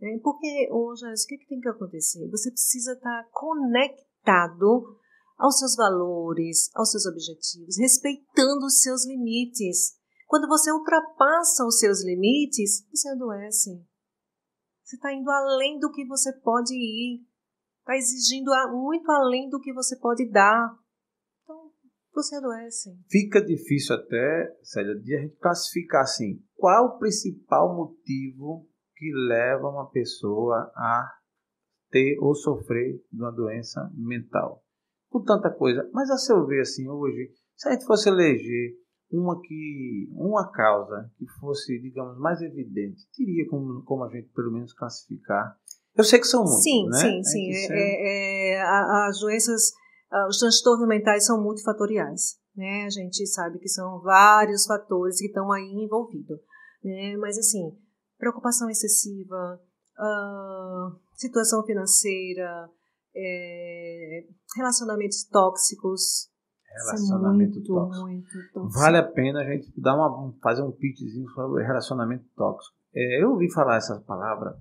É, 0.00 0.18
porque, 0.22 0.70
hoje, 0.72 1.04
o 1.04 1.26
que, 1.28 1.36
que 1.36 1.46
tem 1.46 1.60
que 1.60 1.68
acontecer? 1.68 2.26
Você 2.30 2.50
precisa 2.50 2.94
estar 2.94 3.28
conectado 3.32 4.96
aos 5.36 5.58
seus 5.58 5.76
valores, 5.76 6.70
aos 6.74 6.90
seus 6.90 7.04
objetivos, 7.04 7.76
respeitando 7.78 8.64
os 8.64 8.80
seus 8.80 9.06
limites. 9.06 9.98
Quando 10.26 10.48
você 10.48 10.72
ultrapassa 10.72 11.66
os 11.66 11.78
seus 11.78 12.02
limites, 12.02 12.88
você 12.90 13.10
adoece. 13.10 13.84
Você 14.82 14.96
está 14.96 15.12
indo 15.12 15.30
além 15.30 15.78
do 15.78 15.92
que 15.92 16.06
você 16.06 16.32
pode 16.40 16.74
ir. 16.74 17.20
Está 17.80 17.94
exigindo 17.94 18.50
muito 18.72 19.10
além 19.12 19.50
do 19.50 19.60
que 19.60 19.74
você 19.74 19.98
pode 19.98 20.26
dar. 20.30 20.80
Você 22.14 22.36
adoece. 22.36 22.90
Fica 23.08 23.40
difícil 23.44 23.94
até, 23.94 24.56
Célia, 24.62 24.94
de 24.96 25.16
a 25.16 25.20
gente 25.20 25.36
classificar 25.36 26.02
assim. 26.02 26.42
Qual 26.56 26.86
o 26.86 26.98
principal 26.98 27.74
motivo 27.74 28.66
que 28.96 29.10
leva 29.28 29.68
uma 29.68 29.90
pessoa 29.90 30.72
a 30.76 31.08
ter 31.90 32.18
ou 32.20 32.34
sofrer 32.34 33.00
de 33.12 33.20
uma 33.20 33.32
doença 33.32 33.90
mental? 33.94 34.62
Por 35.10 35.24
tanta 35.24 35.50
coisa. 35.50 35.88
Mas 35.92 36.10
a 36.10 36.16
seu 36.16 36.46
ver, 36.46 36.60
assim, 36.60 36.88
hoje, 36.88 37.32
se 37.56 37.68
a 37.68 37.72
gente 37.72 37.84
fosse 37.84 38.08
eleger 38.08 38.74
uma 39.12 39.40
que 39.40 40.08
uma 40.12 40.50
causa 40.50 41.10
que 41.18 41.26
fosse, 41.40 41.80
digamos, 41.80 42.16
mais 42.18 42.40
evidente, 42.40 43.02
teria 43.16 43.46
como, 43.48 43.82
como 43.84 44.04
a 44.04 44.08
gente 44.08 44.28
pelo 44.34 44.52
menos 44.52 44.72
classificar. 44.72 45.56
Eu 45.96 46.04
sei 46.04 46.20
que 46.20 46.26
são 46.26 46.44
muitos, 46.44 46.62
sim, 46.62 46.86
né? 46.88 46.98
Sim, 46.98 47.22
sim, 47.24 47.52
sim. 47.52 47.72
É, 47.72 48.54
é, 48.54 48.62
as 48.62 49.18
doenças, 49.18 49.72
os 50.28 50.38
transtornos 50.38 50.88
mentais 50.88 51.26
são 51.26 51.42
multifatoriais, 51.42 52.38
né? 52.56 52.84
A 52.84 52.90
gente 52.90 53.26
sabe 53.26 53.58
que 53.58 53.68
são 53.68 54.00
vários 54.00 54.66
fatores 54.66 55.18
que 55.18 55.26
estão 55.26 55.50
aí 55.52 55.84
envolvidos, 55.84 56.38
né? 56.82 57.16
Mas 57.16 57.38
assim, 57.38 57.76
preocupação 58.18 58.68
excessiva, 58.68 59.60
uh, 59.98 60.98
situação 61.14 61.64
financeira, 61.64 62.68
é, 63.14 64.24
relacionamentos 64.56 65.24
tóxicos, 65.24 66.30
Relacionamento 66.72 67.54
muito, 67.54 67.66
tóxico. 67.66 68.06
Muito 68.06 68.30
tóxico. 68.52 68.80
Vale 68.80 68.98
a 68.98 69.02
pena 69.02 69.40
a 69.40 69.44
gente 69.44 69.72
dar 69.76 69.96
uma, 69.96 70.32
fazer 70.40 70.62
um 70.62 70.70
pitchzinho 70.70 71.28
sobre 71.30 71.64
relacionamento 71.64 72.24
tóxico. 72.36 72.76
É, 72.94 73.22
eu 73.22 73.30
ouvi 73.32 73.52
falar 73.52 73.76
essa 73.76 74.00
palavra. 74.00 74.56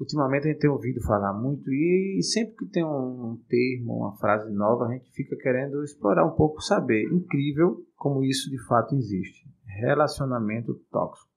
Ultimamente 0.00 0.48
a 0.48 0.52
gente 0.52 0.60
tem 0.60 0.70
ouvido 0.70 1.02
falar 1.02 1.34
muito 1.34 1.70
e, 1.70 2.22
sempre 2.22 2.56
que 2.56 2.66
tem 2.70 2.82
um, 2.82 3.32
um 3.32 3.44
termo, 3.46 3.98
uma 3.98 4.16
frase 4.16 4.50
nova, 4.50 4.86
a 4.86 4.92
gente 4.94 5.12
fica 5.12 5.36
querendo 5.36 5.84
explorar 5.84 6.26
um 6.26 6.34
pouco, 6.34 6.62
saber. 6.62 7.04
Incrível 7.12 7.84
como 7.96 8.24
isso 8.24 8.48
de 8.48 8.58
fato 8.66 8.96
existe. 8.96 9.46
Relacionamento 9.78 10.74
tóxico. 10.90 11.30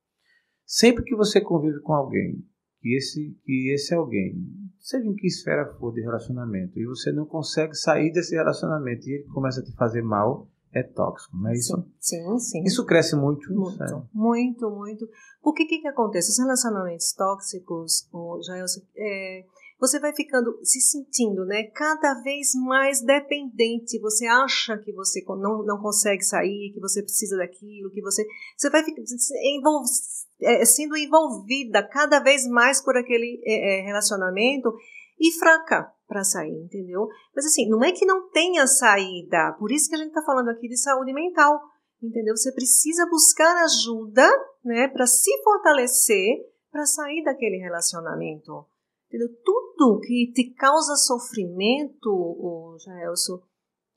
Sempre 0.66 1.04
que 1.04 1.14
você 1.14 1.42
convive 1.42 1.82
com 1.82 1.94
alguém, 1.94 2.42
que 2.80 2.96
esse, 2.96 3.38
que 3.44 3.74
esse 3.74 3.94
alguém 3.94 4.42
seja 4.80 5.06
em 5.06 5.16
que 5.16 5.28
esfera 5.28 5.74
for 5.78 5.94
de 5.94 6.02
relacionamento, 6.02 6.80
e 6.80 6.86
você 6.86 7.12
não 7.12 7.26
consegue 7.26 7.76
sair 7.76 8.12
desse 8.12 8.36
relacionamento 8.36 9.08
e 9.08 9.14
ele 9.14 9.24
começa 9.26 9.60
a 9.60 9.64
te 9.64 9.74
fazer 9.76 10.02
mal, 10.02 10.50
é 10.74 10.84
tóxico, 10.84 11.36
não 11.38 11.50
é 11.50 11.54
isso? 11.54 11.86
Sim, 12.00 12.40
sim. 12.40 12.64
Isso 12.64 12.86
cresce 12.86 13.16
muito? 13.16 13.52
Muito, 13.54 13.78
sério. 13.78 14.10
muito, 14.14 14.70
muito. 14.70 15.08
Porque 15.42 15.64
o 15.64 15.68
que, 15.68 15.80
que 15.80 15.88
acontece? 15.88 16.32
Os 16.32 16.40
relacionamentos 16.40 17.14
tóxicos, 17.14 18.10
Jael, 18.46 18.66
é, 18.98 19.46
você 19.80 20.00
vai 20.00 20.14
ficando, 20.16 20.58
se 20.64 20.80
sentindo, 20.80 21.46
né, 21.46 21.64
cada 21.76 22.22
vez 22.22 22.52
mais 22.56 23.02
dependente. 23.02 24.00
Você 24.00 24.26
acha 24.26 24.78
que 24.78 24.94
você 24.94 25.24
não, 25.28 25.64
não 25.64 25.82
consegue 25.82 26.24
sair, 26.24 26.72
que 26.74 26.80
você 26.80 27.02
precisa 27.02 27.38
daquilo, 27.38 27.92
que 27.92 28.02
você. 28.02 28.26
Você 28.58 28.70
vai 28.70 28.82
envolver 29.56 29.90
é, 30.42 30.66
sendo 30.66 30.98
envolvida 30.98 31.84
cada 31.84 32.20
vez 32.20 32.48
mais 32.48 32.82
por 32.82 32.98
aquele 32.98 33.42
é, 33.46 33.80
é 33.80 33.82
relacionamento 33.84 34.74
e 35.20 35.32
fraca 35.32 35.92
para 36.08 36.24
sair, 36.24 36.64
entendeu? 36.64 37.08
Mas 37.36 37.46
assim, 37.46 37.68
não 37.70 37.84
é 37.84 37.92
que 37.92 38.06
não 38.06 38.30
tenha 38.30 38.68
saída, 38.68 39.56
por 39.60 39.72
isso 39.72 39.90
que 39.90 39.96
a 39.96 39.98
gente 39.98 40.10
está 40.10 40.22
falando 40.22 40.50
aqui 40.50 40.68
de 40.68 40.78
saúde 40.78 41.14
mental, 41.14 41.60
entendeu? 42.02 42.36
Você 42.36 42.52
precisa 42.52 43.08
buscar 43.10 43.56
ajuda, 43.64 44.30
né, 44.64 44.88
para 44.90 45.06
se 45.08 45.32
fortalecer, 45.44 46.38
para 46.72 46.86
sair 46.86 47.24
daquele 47.24 47.58
relacionamento, 47.58 48.66
entendeu? 49.08 49.30
Tudo 49.44 50.00
que 50.02 50.32
te 50.34 50.54
causa 50.54 50.96
sofrimento, 50.96 52.10
o 52.10 52.78
Jaelso, 52.84 53.42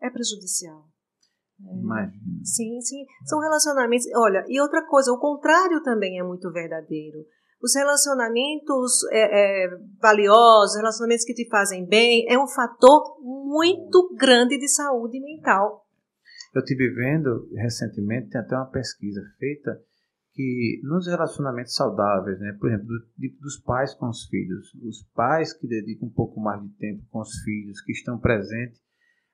é 0.00 0.10
prejudicial. 0.10 0.84
Imagina. 1.58 2.44
Sim, 2.44 2.80
sim. 2.82 3.06
São 3.24 3.40
relacionamentos. 3.40 4.06
Olha, 4.14 4.44
e 4.46 4.60
outra 4.60 4.86
coisa, 4.86 5.10
o 5.10 5.18
contrário 5.18 5.82
também 5.82 6.18
é 6.18 6.22
muito 6.22 6.52
verdadeiro. 6.52 7.24
Os 7.62 7.74
relacionamentos 7.74 9.02
é, 9.10 9.64
é, 9.64 9.68
valiosos, 10.00 10.76
relacionamentos 10.76 11.24
que 11.24 11.34
te 11.34 11.48
fazem 11.48 11.86
bem, 11.86 12.26
é 12.28 12.38
um 12.38 12.46
fator 12.46 13.18
muito 13.22 14.14
grande 14.14 14.58
de 14.58 14.68
saúde 14.68 15.18
mental. 15.20 15.86
Eu 16.54 16.60
estive 16.60 16.88
vendo 16.94 17.48
recentemente, 17.54 18.30
tem 18.30 18.40
até 18.40 18.54
uma 18.54 18.70
pesquisa 18.70 19.20
feita 19.38 19.80
que 20.32 20.80
nos 20.84 21.06
relacionamentos 21.06 21.74
saudáveis, 21.74 22.38
né, 22.38 22.54
por 22.60 22.68
exemplo, 22.68 22.86
do, 22.86 23.40
dos 23.40 23.58
pais 23.60 23.94
com 23.94 24.08
os 24.08 24.26
filhos, 24.26 24.74
os 24.84 25.02
pais 25.14 25.54
que 25.54 25.66
dedicam 25.66 26.08
um 26.08 26.12
pouco 26.12 26.38
mais 26.38 26.62
de 26.62 26.68
tempo 26.76 27.02
com 27.10 27.20
os 27.20 27.40
filhos, 27.42 27.80
que 27.80 27.92
estão 27.92 28.18
presentes, 28.18 28.78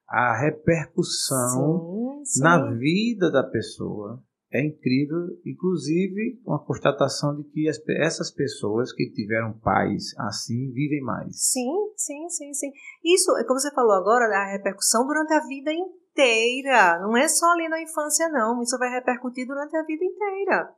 a 0.09 0.39
repercussão 0.39 2.23
sim, 2.25 2.25
sim. 2.25 2.43
na 2.43 2.71
vida 2.71 3.31
da 3.33 3.43
pessoa 3.43 4.23
é 4.53 4.67
incrível, 4.67 5.29
inclusive 5.47 6.41
uma 6.45 6.63
constatação 6.63 7.35
de 7.35 7.45
que 7.45 7.69
as, 7.69 7.81
essas 7.89 8.31
pessoas 8.31 8.93
que 8.93 9.11
tiveram 9.11 9.59
pais 9.59 10.15
assim 10.19 10.71
vivem 10.73 11.01
mais. 11.01 11.51
Sim, 11.51 11.93
sim, 11.97 12.29
sim, 12.29 12.53
sim. 12.53 12.71
Isso, 13.03 13.33
como 13.47 13.59
você 13.59 13.73
falou 13.73 13.93
agora, 13.93 14.27
a 14.27 14.53
repercussão 14.53 15.07
durante 15.07 15.33
a 15.33 15.47
vida 15.47 15.73
inteira. 15.73 17.01
Não 17.01 17.17
é 17.17 17.27
só 17.29 17.51
ali 17.53 17.67
na 17.69 17.81
infância, 17.81 18.29
não. 18.29 18.63
Isso 18.63 18.79
vai 18.79 18.91
repercutir 18.91 19.47
durante 19.47 19.75
a 19.75 19.85
vida 19.85 20.05
inteira. 20.05 20.75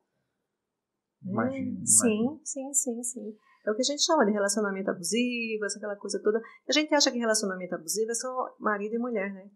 Imagina. 1.24 1.80
É, 1.80 1.84
sim, 1.84 2.40
sim, 2.44 2.72
sim, 2.72 3.02
sim. 3.02 3.36
É 3.66 3.70
o 3.72 3.74
que 3.74 3.80
a 3.80 3.84
gente 3.84 4.04
chama 4.04 4.26
de 4.26 4.30
relacionamento 4.30 4.90
abusivo, 4.90 5.64
aquela 5.64 5.96
coisa 5.96 6.20
toda. 6.22 6.40
A 6.68 6.72
gente 6.72 6.94
acha 6.94 7.10
que 7.10 7.18
relacionamento 7.18 7.74
abusivo 7.74 8.10
é 8.10 8.14
só 8.14 8.54
marido 8.60 8.94
e 8.94 8.98
mulher, 8.98 9.32
né? 9.32 9.50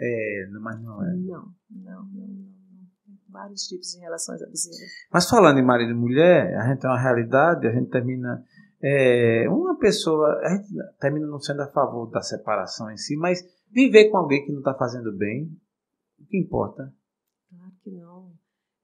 É, 0.00 0.46
mas 0.60 0.82
não 0.82 1.04
é. 1.04 1.14
Não, 1.14 1.54
não, 1.70 2.04
não, 2.08 2.26
não. 2.26 2.63
Vários 3.34 3.62
tipos 3.62 3.88
de 3.88 3.98
relações 3.98 4.40
abusivas. 4.40 4.78
Mas 5.12 5.28
falando 5.28 5.58
em 5.58 5.64
marido 5.64 5.90
e 5.90 5.94
mulher, 5.94 6.56
a 6.56 6.68
gente 6.68 6.82
tem 6.82 6.88
uma 6.88 7.00
realidade, 7.00 7.66
a 7.66 7.72
gente 7.72 7.90
termina. 7.90 8.44
É, 8.80 9.48
uma 9.48 9.76
pessoa, 9.76 10.38
a 10.44 10.50
gente 10.50 10.68
termina 11.00 11.26
não 11.26 11.40
sendo 11.40 11.62
a 11.62 11.66
favor 11.72 12.08
da 12.10 12.20
separação 12.20 12.88
em 12.92 12.96
si, 12.96 13.16
mas 13.16 13.42
viver 13.72 14.08
com 14.10 14.18
alguém 14.18 14.44
que 14.44 14.52
não 14.52 14.60
está 14.60 14.72
fazendo 14.74 15.10
bem, 15.16 15.50
o 16.20 16.26
que 16.26 16.38
importa? 16.38 16.94
Claro 17.50 17.72
que 17.82 17.90
não. 17.90 18.30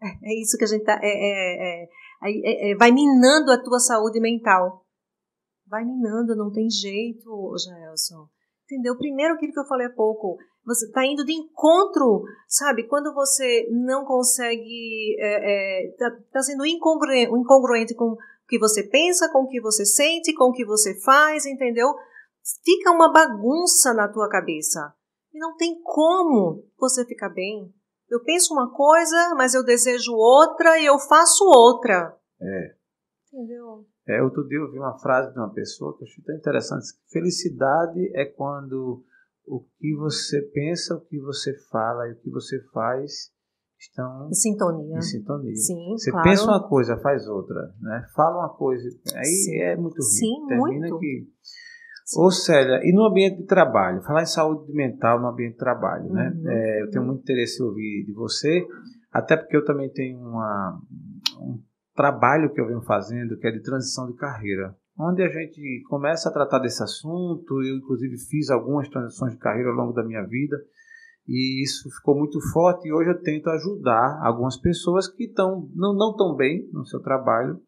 É, 0.02 0.32
é 0.32 0.42
isso 0.42 0.58
que 0.58 0.64
a 0.64 0.66
gente 0.66 0.84
tá. 0.84 0.98
É, 1.00 1.06
é, 1.06 1.84
é 1.84 1.88
é, 2.22 2.74
vai 2.76 2.90
minando 2.90 3.50
a 3.50 3.62
tua 3.62 3.78
saúde 3.78 4.20
mental. 4.20 4.84
Vai 5.66 5.84
minando, 5.84 6.36
não 6.36 6.50
tem 6.50 6.68
jeito, 6.68 7.54
Jaelson. 7.56 8.28
Entendeu? 8.64 8.96
Primeiro 8.96 9.34
aquilo 9.34 9.52
que 9.52 9.60
eu 9.60 9.66
falei 9.66 9.86
há 9.86 9.92
pouco, 9.92 10.36
você 10.64 10.86
está 10.86 11.04
indo 11.04 11.24
de 11.24 11.32
encontro, 11.32 12.22
sabe? 12.46 12.86
Quando 12.86 13.14
você 13.14 13.68
não 13.70 14.04
consegue, 14.04 15.14
está 15.14 15.26
é, 15.26 15.86
é, 15.86 15.92
tá, 15.96 16.18
tá 16.32 16.42
sendo 16.42 16.64
incongruente, 16.66 17.32
incongruente 17.32 17.94
com 17.94 18.12
o 18.12 18.18
que 18.46 18.58
você 18.58 18.82
pensa, 18.82 19.30
com 19.32 19.44
o 19.44 19.48
que 19.48 19.60
você 19.60 19.84
sente, 19.84 20.34
com 20.34 20.50
o 20.50 20.52
que 20.52 20.64
você 20.64 21.00
faz, 21.00 21.46
entendeu? 21.46 21.88
Fica 22.64 22.90
uma 22.90 23.12
bagunça 23.12 23.94
na 23.94 24.08
tua 24.08 24.28
cabeça. 24.28 24.94
E 25.32 25.38
não 25.38 25.56
tem 25.56 25.80
como 25.82 26.64
você 26.78 27.04
ficar 27.04 27.28
bem, 27.28 27.72
Eu 28.08 28.22
penso 28.24 28.52
uma 28.52 28.72
coisa, 28.72 29.34
mas 29.36 29.54
eu 29.54 29.64
desejo 29.64 30.12
outra 30.14 30.78
e 30.80 30.86
eu 30.86 30.98
faço 30.98 31.44
outra. 31.44 32.18
É. 32.40 32.74
Entendeu? 33.32 33.86
É, 34.08 34.20
outro 34.20 34.46
dia 34.48 34.58
eu 34.58 34.70
vi 34.72 34.78
uma 34.78 34.98
frase 34.98 35.32
de 35.32 35.38
uma 35.38 35.52
pessoa 35.52 35.96
que 35.96 36.02
eu 36.02 36.08
achei 36.08 36.24
tão 36.24 36.34
interessante. 36.34 36.88
Felicidade 37.08 38.10
é 38.16 38.24
quando 38.24 39.04
o 39.46 39.64
que 39.78 39.94
você 39.96 40.42
pensa, 40.52 40.94
o 40.94 41.00
que 41.00 41.18
você 41.20 41.54
fala 41.70 42.08
e 42.08 42.12
o 42.12 42.16
que 42.16 42.30
você 42.30 42.60
faz 42.72 43.30
estão 43.78 44.28
em 44.28 44.34
sintonia. 44.34 44.98
Em 44.98 45.02
sintonia. 45.02 45.56
Sim, 45.56 45.90
você 45.92 46.10
claro. 46.10 46.28
pensa 46.28 46.44
uma 46.44 46.68
coisa, 46.68 46.98
faz 46.98 47.26
outra, 47.26 47.74
né? 47.80 48.04
Fala 48.14 48.40
uma 48.40 48.54
coisa, 48.56 48.88
aí 49.16 49.24
Sim. 49.24 49.56
é 49.58 49.76
muito 49.76 49.96
ruim. 49.96 50.02
Sim, 50.02 50.46
Termina 50.48 50.88
muito. 50.88 50.98
que 50.98 51.28
Ô 52.16 52.30
Célia, 52.30 52.80
e 52.82 52.92
no 52.92 53.04
ambiente 53.04 53.38
de 53.38 53.46
trabalho? 53.46 54.02
Falar 54.02 54.22
em 54.22 54.26
saúde 54.26 54.72
mental 54.72 55.20
no 55.20 55.28
ambiente 55.28 55.52
de 55.52 55.58
trabalho, 55.58 56.12
né? 56.12 56.32
Uhum. 56.34 56.50
É, 56.50 56.82
eu 56.82 56.90
tenho 56.90 57.04
muito 57.04 57.22
interesse 57.22 57.62
em 57.62 57.66
ouvir 57.66 58.04
de 58.04 58.12
você, 58.12 58.66
até 59.12 59.36
porque 59.36 59.56
eu 59.56 59.64
também 59.64 59.88
tenho 59.90 60.18
uma, 60.18 60.80
um 61.38 61.60
trabalho 61.94 62.52
que 62.52 62.60
eu 62.60 62.66
venho 62.66 62.82
fazendo 62.82 63.36
que 63.38 63.46
é 63.46 63.52
de 63.52 63.62
transição 63.62 64.08
de 64.08 64.14
carreira, 64.14 64.74
onde 65.00 65.22
a 65.22 65.28
gente 65.28 65.82
começa 65.88 66.28
a 66.28 66.32
tratar 66.32 66.58
desse 66.58 66.82
assunto. 66.82 67.62
Eu, 67.62 67.76
inclusive, 67.76 68.16
fiz 68.18 68.50
algumas 68.50 68.88
transições 68.88 69.32
de 69.32 69.38
carreira 69.38 69.70
ao 69.70 69.76
longo 69.76 69.92
da 69.92 70.04
minha 70.04 70.24
vida 70.24 70.56
e 71.26 71.62
isso 71.62 71.88
ficou 71.90 72.16
muito 72.16 72.40
forte. 72.52 72.88
E 72.88 72.92
hoje 72.92 73.10
eu 73.10 73.22
tento 73.22 73.48
ajudar 73.50 74.20
algumas 74.22 74.56
pessoas 74.56 75.08
que 75.08 75.24
estão 75.24 75.68
não 75.74 75.94
não 75.94 76.14
tão 76.16 76.34
bem 76.34 76.68
no 76.72 76.84
seu 76.84 77.00
trabalho 77.00 77.60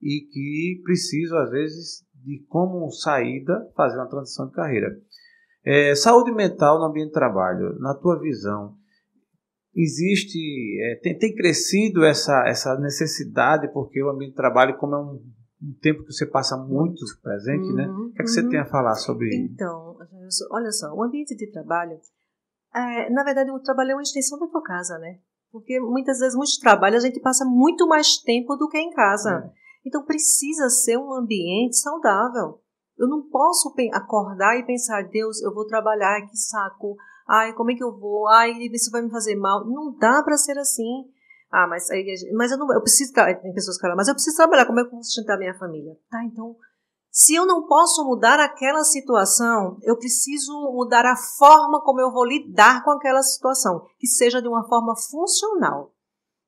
e 0.00 0.20
que 0.20 0.80
precisam 0.84 1.38
às 1.38 1.50
vezes 1.50 2.04
de 2.14 2.44
como 2.48 2.90
saída 2.90 3.68
fazer 3.76 3.96
uma 3.96 4.08
transição 4.08 4.46
de 4.46 4.52
carreira. 4.52 4.88
É, 5.64 5.94
saúde 5.94 6.32
mental 6.32 6.78
no 6.78 6.86
ambiente 6.86 7.08
de 7.08 7.14
trabalho, 7.14 7.78
na 7.78 7.94
tua 7.94 8.20
visão, 8.20 8.74
existe, 9.74 10.38
é, 10.82 10.96
tem, 10.96 11.16
tem 11.16 11.34
crescido 11.34 12.04
essa, 12.04 12.44
essa 12.46 12.78
necessidade, 12.78 13.72
porque 13.72 14.02
o 14.02 14.10
ambiente 14.10 14.32
de 14.32 14.36
trabalho, 14.36 14.76
como 14.76 14.94
é 14.94 14.98
um, 14.98 15.22
um 15.62 15.78
tempo 15.80 16.04
que 16.04 16.12
você 16.12 16.26
passa 16.26 16.56
muito 16.56 17.04
presente, 17.22 17.72
né? 17.72 17.86
Uhum, 17.86 18.06
O 18.06 18.12
que, 18.12 18.22
é 18.22 18.24
que 18.24 18.30
você 18.30 18.42
uhum. 18.42 18.48
tem 18.48 18.58
a 18.58 18.66
falar 18.66 18.94
sobre 18.96 19.28
Então, 19.34 19.96
olha 20.50 20.72
só, 20.72 20.92
o 20.92 21.02
ambiente 21.02 21.36
de 21.36 21.50
trabalho, 21.52 21.98
é, 22.74 23.10
na 23.10 23.22
verdade, 23.22 23.50
o 23.50 23.60
trabalho 23.60 23.92
é 23.92 23.94
uma 23.94 24.02
extensão 24.02 24.38
da 24.38 24.46
tua 24.48 24.62
casa, 24.62 24.98
né? 24.98 25.20
Porque 25.52 25.78
muitas 25.78 26.18
vezes, 26.18 26.34
muito 26.34 26.58
trabalho, 26.60 26.96
a 26.96 27.00
gente 27.00 27.20
passa 27.20 27.44
muito 27.44 27.86
mais 27.86 28.16
tempo 28.18 28.56
do 28.56 28.68
que 28.68 28.78
em 28.78 28.90
casa. 28.90 29.52
Então, 29.84 30.04
precisa 30.04 30.68
ser 30.70 30.96
um 30.96 31.12
ambiente 31.12 31.76
saudável. 31.76 32.60
Eu 32.98 33.06
não 33.06 33.28
posso 33.28 33.72
acordar 33.92 34.58
e 34.58 34.64
pensar, 34.64 35.02
Deus, 35.08 35.42
eu 35.42 35.52
vou 35.52 35.66
trabalhar, 35.66 36.26
que 36.26 36.36
saco. 36.36 36.96
Ai, 37.28 37.52
como 37.52 37.70
é 37.70 37.74
que 37.74 37.84
eu 37.84 37.96
vou? 37.98 38.28
Ai, 38.28 38.52
isso 38.72 38.90
vai 38.90 39.02
me 39.02 39.10
fazer 39.10 39.36
mal. 39.36 39.66
Não 39.66 39.96
dá 39.96 40.22
para 40.22 40.36
ser 40.36 40.58
assim. 40.58 41.04
Ah, 41.52 41.66
mas, 41.66 41.90
aí 41.90 42.02
mas 42.34 42.50
eu 42.50 42.56
não, 42.56 42.72
eu 42.72 42.80
preciso, 42.80 43.12
tem 43.12 43.52
pessoas 43.52 43.76
que 43.76 43.82
falam, 43.82 43.96
mas 43.96 44.08
eu 44.08 44.14
preciso 44.14 44.36
trabalhar, 44.36 44.64
como 44.64 44.80
é 44.80 44.82
que 44.82 44.88
eu 44.88 44.92
vou 44.92 45.02
sustentar 45.02 45.36
minha 45.36 45.52
família? 45.52 45.94
Tá, 46.10 46.24
então, 46.24 46.56
se 47.10 47.34
eu 47.34 47.44
não 47.44 47.66
posso 47.66 48.02
mudar 48.06 48.40
aquela 48.40 48.82
situação, 48.84 49.76
eu 49.82 49.98
preciso 49.98 50.50
mudar 50.72 51.04
a 51.04 51.14
forma 51.14 51.82
como 51.82 52.00
eu 52.00 52.10
vou 52.10 52.24
lidar 52.24 52.82
com 52.82 52.90
aquela 52.90 53.22
situação, 53.22 53.84
que 53.98 54.06
seja 54.06 54.40
de 54.40 54.48
uma 54.48 54.66
forma 54.66 54.94
funcional, 54.96 55.92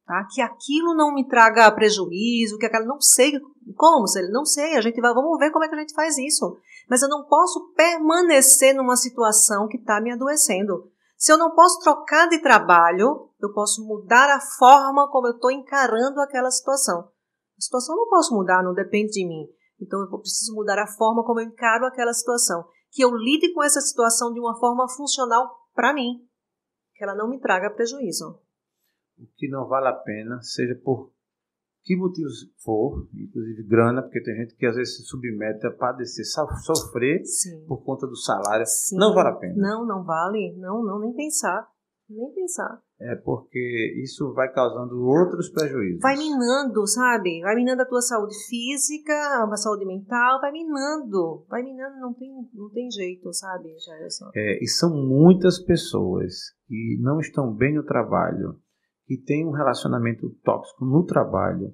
tá? 0.07 0.27
Que 0.33 0.41
aquilo 0.41 0.95
não 0.95 1.13
me 1.13 1.29
traga 1.29 1.71
prejuízo, 1.71 2.57
que 2.57 2.65
aquela 2.65 2.87
não 2.87 2.99
sei 2.99 3.39
como, 3.77 4.07
se 4.07 4.27
não 4.31 4.47
sei, 4.47 4.75
a 4.75 4.81
gente 4.81 4.99
vai, 5.03 5.13
vamos 5.13 5.39
ver 5.39 5.51
como 5.51 5.67
é 5.67 5.69
que 5.69 5.75
a 5.75 5.81
gente 5.81 5.93
faz 5.93 6.17
isso. 6.17 6.57
Mas 6.89 7.03
eu 7.03 7.11
não 7.11 7.25
posso 7.25 7.73
permanecer 7.75 8.75
numa 8.75 8.97
situação 8.97 9.69
que 9.69 9.77
está 9.77 10.01
me 10.01 10.13
adoecendo. 10.13 10.91
Se 11.17 11.33
eu 11.33 11.39
não 11.39 11.55
posso 11.55 11.81
trocar 11.81 12.29
de 12.29 12.41
trabalho, 12.43 13.31
eu 13.41 13.53
posso 13.53 13.87
mudar 13.87 14.29
a 14.29 14.41
forma 14.59 15.11
como 15.11 15.29
eu 15.29 15.35
estou 15.35 15.51
encarando 15.51 16.21
aquela 16.21 16.51
situação. 16.51 17.11
A 17.57 17.61
situação 17.61 17.97
não 17.97 18.09
posso 18.09 18.35
mudar, 18.35 18.63
não 18.63 18.75
depende 18.75 19.13
de 19.13 19.27
mim. 19.27 19.47
Então 19.81 20.01
eu 20.01 20.19
preciso 20.19 20.55
mudar 20.55 20.79
a 20.79 20.87
forma 20.87 21.25
como 21.25 21.41
eu 21.41 21.47
encaro 21.47 21.87
aquela 21.87 22.13
situação. 22.13 22.65
Que 22.91 23.03
eu 23.05 23.15
lide 23.15 23.53
com 23.53 23.63
essa 23.63 23.81
situação 23.81 24.33
de 24.33 24.41
uma 24.41 24.59
forma 24.59 24.89
funcional 24.89 25.51
para 25.73 25.95
mim. 25.95 26.27
Que 26.95 27.05
ela 27.05 27.15
não 27.15 27.29
me 27.29 27.41
traga 27.41 27.71
prejuízo. 27.71 28.41
o 29.19 29.27
que 29.37 29.49
não 29.49 29.67
vale 29.67 29.89
a 29.89 29.93
pena, 29.93 30.41
seja 30.43 30.75
por 30.85 31.14
que 31.85 31.95
motivos 31.97 32.51
for, 32.65 33.07
inclusive 33.15 33.63
grana, 33.69 34.03
porque 34.03 34.23
tem 34.23 34.35
gente 34.37 34.57
que 34.57 34.67
às 34.67 34.75
vezes 34.75 34.97
se 34.97 35.03
submete 35.05 35.67
a 35.67 35.71
padecer, 35.71 36.25
so- 36.25 36.75
sofrer 36.75 37.23
Sim. 37.25 37.65
por 37.69 37.85
conta 37.85 38.07
do 38.07 38.17
salário. 38.17 38.65
Sim. 38.67 38.97
Não 38.97 39.15
vale 39.15 39.29
a 39.29 39.35
pena. 39.35 39.55
Não, 39.57 39.87
não 39.87 40.03
vale. 40.03 40.57
Não, 40.59 40.83
não, 40.83 40.99
nem 40.99 41.13
pensar. 41.13 41.69
Nem 42.09 42.33
pensar. 42.35 42.83
É 43.01 43.15
porque 43.17 44.01
isso 44.03 44.33
vai 44.35 44.53
causando 44.53 44.95
outros 45.05 45.51
prejuízos. 45.51 46.01
Vai 46.01 46.17
minando, 46.17 46.87
sabe? 46.87 47.41
Vai 47.41 47.55
minando 47.55 47.83
a 47.83 47.87
tua 47.87 48.01
saúde 48.01 48.35
física, 48.49 49.13
a 49.13 49.57
saúde 49.57 49.85
mental, 49.87 50.41
vai 50.41 50.53
minando. 50.53 51.45
Vai 51.49 51.63
minando, 51.63 51.99
não 52.01 52.13
tem, 52.15 52.31
não 52.55 52.71
tem 52.71 52.91
jeito, 52.91 53.33
sabe, 53.33 53.69
Gerson? 53.79 54.31
É, 54.35 54.63
e 54.63 54.67
são 54.69 54.91
muitas 54.91 55.59
pessoas 55.59 56.35
que 56.67 56.99
não 57.01 57.21
estão 57.21 57.53
bem 57.53 57.75
no 57.75 57.85
trabalho, 57.85 58.57
que 59.07 59.17
têm 59.17 59.47
um 59.47 59.53
relacionamento 59.53 60.31
tóxico 60.43 60.85
no 60.85 61.05
trabalho, 61.05 61.73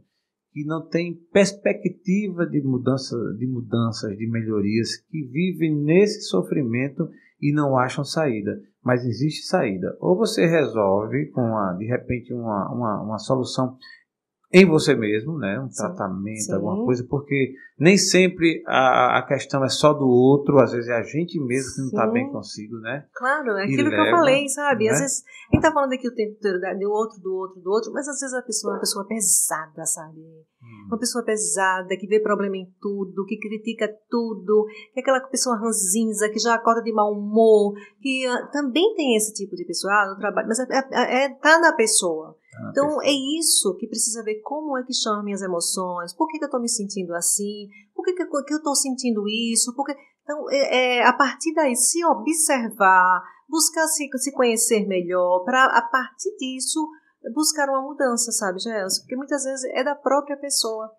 que 0.52 0.64
não 0.64 0.86
têm 0.86 1.14
perspectiva 1.32 2.44
de 2.46 2.60
mudança, 2.62 3.16
de 3.38 3.46
mudanças, 3.46 4.16
de 4.16 4.28
melhorias, 4.28 4.96
que 5.08 5.22
vivem 5.24 5.76
nesse 5.76 6.22
sofrimento 6.22 7.08
e 7.40 7.52
não 7.52 7.78
acham 7.78 8.04
saída. 8.04 8.60
Mas 8.82 9.04
existe 9.04 9.46
saída. 9.46 9.96
Ou 10.00 10.16
você 10.16 10.46
resolve 10.46 11.26
com 11.30 11.42
uma, 11.42 11.74
de 11.74 11.86
repente 11.86 12.32
uma, 12.32 12.72
uma, 12.72 13.02
uma 13.02 13.18
solução 13.18 13.76
em 14.52 14.66
você 14.66 14.94
mesmo, 14.94 15.38
né? 15.38 15.60
um 15.60 15.68
Sim, 15.70 15.76
tratamento, 15.76 16.40
sim. 16.40 16.52
alguma 16.52 16.84
coisa, 16.84 17.04
porque 17.08 17.54
nem 17.78 17.96
sempre 17.96 18.62
a, 18.66 19.18
a 19.18 19.22
questão 19.26 19.64
é 19.64 19.68
só 19.68 19.92
do 19.92 20.08
outro, 20.08 20.58
às 20.58 20.72
vezes 20.72 20.88
é 20.88 20.94
a 20.94 21.02
gente 21.02 21.38
mesmo 21.40 21.72
que 21.74 21.80
não 21.80 21.88
está 21.88 22.06
bem 22.06 22.30
consigo, 22.32 22.76
né? 22.78 23.06
Claro, 23.14 23.52
é 23.56 23.64
aquilo 23.64 23.88
que 23.90 23.94
eu 23.94 24.02
leva, 24.02 24.16
falei, 24.16 24.48
sabe? 24.48 24.88
Às 24.88 24.94
né? 24.94 25.00
vezes, 25.02 25.24
a 25.50 25.54
gente 25.54 25.62
tá 25.62 25.72
falando 25.72 25.92
aqui 25.92 26.08
o 26.08 26.14
tempo 26.14 26.36
todo 26.40 26.60
da- 26.60 26.74
do 26.74 26.90
outro, 26.90 27.20
do 27.20 27.32
outro, 27.32 27.60
do 27.60 27.70
outro, 27.70 27.92
mas 27.92 28.08
às 28.08 28.18
vezes 28.18 28.34
a 28.34 28.42
pessoa 28.42 28.72
é 28.72 28.74
uma 28.74 28.80
pessoa 28.80 29.06
pesada, 29.06 29.86
sabe? 29.86 30.20
Uma 30.88 30.98
pessoa 30.98 31.24
pesada, 31.24 31.96
que 31.96 32.06
vê 32.06 32.20
problema 32.20 32.56
em 32.56 32.66
tudo, 32.80 33.24
que 33.24 33.38
critica 33.38 33.88
tudo, 34.10 34.66
que 34.92 34.98
é 34.98 35.02
aquela 35.02 35.20
pessoa 35.20 35.56
ranzinza, 35.56 36.28
que 36.28 36.38
já 36.38 36.54
acorda 36.54 36.82
de 36.82 36.92
mau 36.92 37.12
humor, 37.12 37.74
que 38.00 38.26
ah, 38.26 38.46
também 38.52 38.94
tem 38.94 39.16
esse 39.16 39.32
tipo 39.32 39.54
de 39.56 39.64
pessoa 39.64 39.92
ah, 39.92 40.10
no 40.10 40.18
trabalho, 40.18 40.48
mas 40.48 40.58
é, 40.58 40.64
é- 40.92 41.24
é- 41.24 41.34
tá 41.40 41.58
na 41.60 41.72
pessoa. 41.74 42.36
Na 42.54 42.70
Então 42.70 43.02
é 43.02 43.12
isso 43.38 43.76
que 43.76 43.86
precisa 43.86 44.22
ver 44.22 44.40
como 44.42 44.76
é 44.76 44.82
que 44.82 44.92
estão 44.92 45.18
as 45.18 45.24
minhas 45.24 45.42
emoções, 45.42 46.12
por 46.14 46.26
que, 46.28 46.38
que 46.38 46.44
eu 46.44 46.46
estou 46.48 46.60
me 46.60 46.68
sentindo 46.68 47.14
assim, 47.14 47.68
por 47.94 48.04
que, 48.04 48.12
que, 48.12 48.22
eu- 48.22 48.28
eu 48.50 48.56
estou 48.58 48.74
sentindo 48.74 49.28
isso, 49.28 49.74
por 49.74 49.84
que... 49.86 49.94
Então, 50.22 50.50
é, 50.50 50.98
é, 50.98 51.06
a 51.06 51.12
partir 51.12 51.52
daí, 51.54 51.74
se 51.74 52.04
observar, 52.04 53.22
buscar 53.48 53.86
se, 53.88 54.08
se 54.16 54.32
conhecer 54.32 54.86
melhor, 54.86 55.44
para 55.44 55.64
a 55.64 55.82
partir 55.82 56.36
disso 56.36 56.88
buscar 57.34 57.68
uma 57.68 57.82
mudança, 57.82 58.32
sabe, 58.32 58.58
Gelson? 58.58 59.02
Porque 59.02 59.16
muitas 59.16 59.44
vezes 59.44 59.64
é 59.74 59.84
da 59.84 59.94
própria 59.94 60.36
pessoa. 60.36 60.90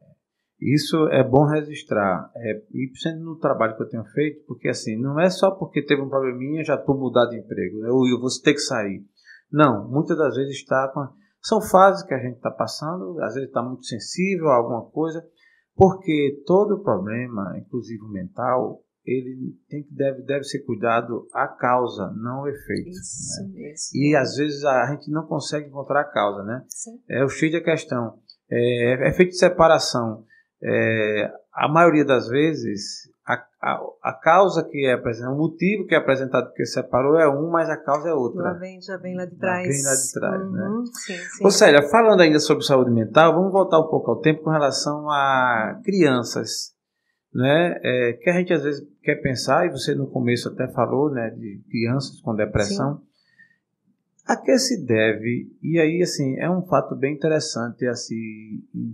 Isso 0.60 1.08
é 1.08 1.24
bom 1.24 1.46
registrar. 1.46 2.32
É, 2.36 2.62
e 2.72 2.92
sendo 3.02 3.24
no 3.24 3.40
trabalho 3.40 3.76
que 3.76 3.82
eu 3.82 3.90
tenho 3.90 4.06
feito, 4.06 4.46
porque 4.46 4.68
assim, 4.70 4.96
não 4.96 5.20
é 5.20 5.30
só 5.30 5.50
porque 5.52 5.84
teve 5.84 6.02
um 6.02 6.10
probleminha 6.10 6.64
já 6.64 6.76
estou 6.76 6.96
mudado 6.96 7.32
de 7.32 7.40
emprego, 7.40 7.80
né? 7.80 7.90
ou 7.90 8.08
eu 8.08 8.20
vou 8.20 8.30
ter 8.44 8.54
que 8.54 8.60
sair. 8.60 9.04
Não, 9.52 9.90
muitas 9.90 10.18
das 10.18 10.36
vezes 10.36 10.56
está 10.58 10.92
com. 10.94 11.02
São 11.42 11.62
fases 11.62 12.04
que 12.04 12.14
a 12.14 12.20
gente 12.20 12.36
está 12.36 12.52
passando, 12.52 13.20
às 13.22 13.34
vezes 13.34 13.50
está 13.50 13.64
muito 13.64 13.86
sensível 13.86 14.50
a 14.50 14.56
alguma 14.56 14.86
coisa, 14.92 15.24
porque 15.76 16.44
todo 16.46 16.84
problema, 16.84 17.58
inclusive 17.58 18.04
o 18.04 18.12
mental, 18.12 18.84
ele 19.04 19.56
tem 19.68 19.84
que 19.84 19.94
deve, 19.94 20.22
deve 20.24 20.44
ser 20.44 20.60
cuidado 20.60 21.28
a 21.34 21.48
causa, 21.48 22.12
não 22.16 22.44
o 22.44 22.48
efeito. 22.48 22.90
né? 22.90 23.72
Isso. 23.72 23.98
E 23.98 24.16
às 24.16 24.36
vezes 24.36 24.64
a 24.64 24.86
gente 24.92 25.10
não 25.12 25.26
consegue 25.26 25.68
encontrar 25.68 26.02
a 26.02 26.12
causa, 26.12 26.44
né? 26.44 26.64
Sim. 26.68 27.02
É 27.10 27.24
o 27.24 27.30
X 27.30 27.52
da 27.52 27.62
questão. 27.62 28.20
É, 28.50 29.10
efeito 29.10 29.32
de 29.32 29.38
separação. 29.38 30.24
É, 30.64 31.32
a 31.54 31.68
maioria 31.68 32.06
das 32.06 32.28
vezes, 32.28 33.10
a, 33.28 33.34
a, 33.62 33.82
a 34.04 34.14
causa 34.14 34.64
que 34.64 34.86
é 34.86 34.94
apresentada, 34.94 35.34
o 35.34 35.38
motivo 35.38 35.86
que 35.86 35.94
é 35.94 35.98
apresentado 35.98 36.52
que 36.54 36.66
separou 36.66 37.20
é 37.20 37.30
um, 37.30 37.50
mas 37.50 37.70
a 37.70 37.78
causa 37.78 38.08
é 38.08 38.12
Lá 38.14 38.18
outra. 38.18 38.54
vem, 38.54 38.82
já 38.82 38.98
vem 38.98 39.16
lá 39.16 39.26
de 39.26 39.34
Já 39.34 39.40
trás. 39.40 39.68
vem 39.68 39.84
lá 39.84 39.96
de 39.96 40.14
trás, 40.14 40.52
né? 40.52 40.68
Uhum, 40.68 40.86
Sim, 40.86 41.18
sim. 41.18 41.44
Ou 41.44 41.52
seja, 41.52 41.82
falando 41.90 42.22
ainda 42.22 42.40
sobre 42.40 42.64
saúde 42.64 42.92
mental, 42.92 43.34
vamos 43.36 43.52
voltar 43.52 43.80
um 43.80 43.88
pouco 43.90 44.12
ao 44.12 44.20
tempo 44.22 44.44
com 44.44 44.50
relação 44.50 45.10
a 45.10 45.80
crianças, 45.84 46.74
né? 47.34 47.80
É, 47.84 48.14
que 48.14 48.30
a 48.30 48.34
gente 48.34 48.54
às 48.54 48.64
vezes 48.64 48.88
quer 49.04 49.16
pensar, 49.22 49.66
e 49.66 49.72
você 49.72 49.94
no 49.94 50.08
começo 50.08 50.50
até 50.50 50.68
falou, 50.70 51.12
né, 51.12 51.30
de 51.32 51.62
crianças 51.70 52.20
com 52.22 52.36
depressão. 52.36 53.02
A 54.26 54.38
que 54.38 54.58
se 54.58 54.86
deve, 54.86 55.52
e 55.62 55.80
aí 55.80 56.02
assim, 56.02 56.38
é 56.40 56.50
um 56.50 56.62
fato 56.66 56.96
bem 56.96 57.14
interessante 57.16 57.86
a 57.88 57.94
se 57.96 58.16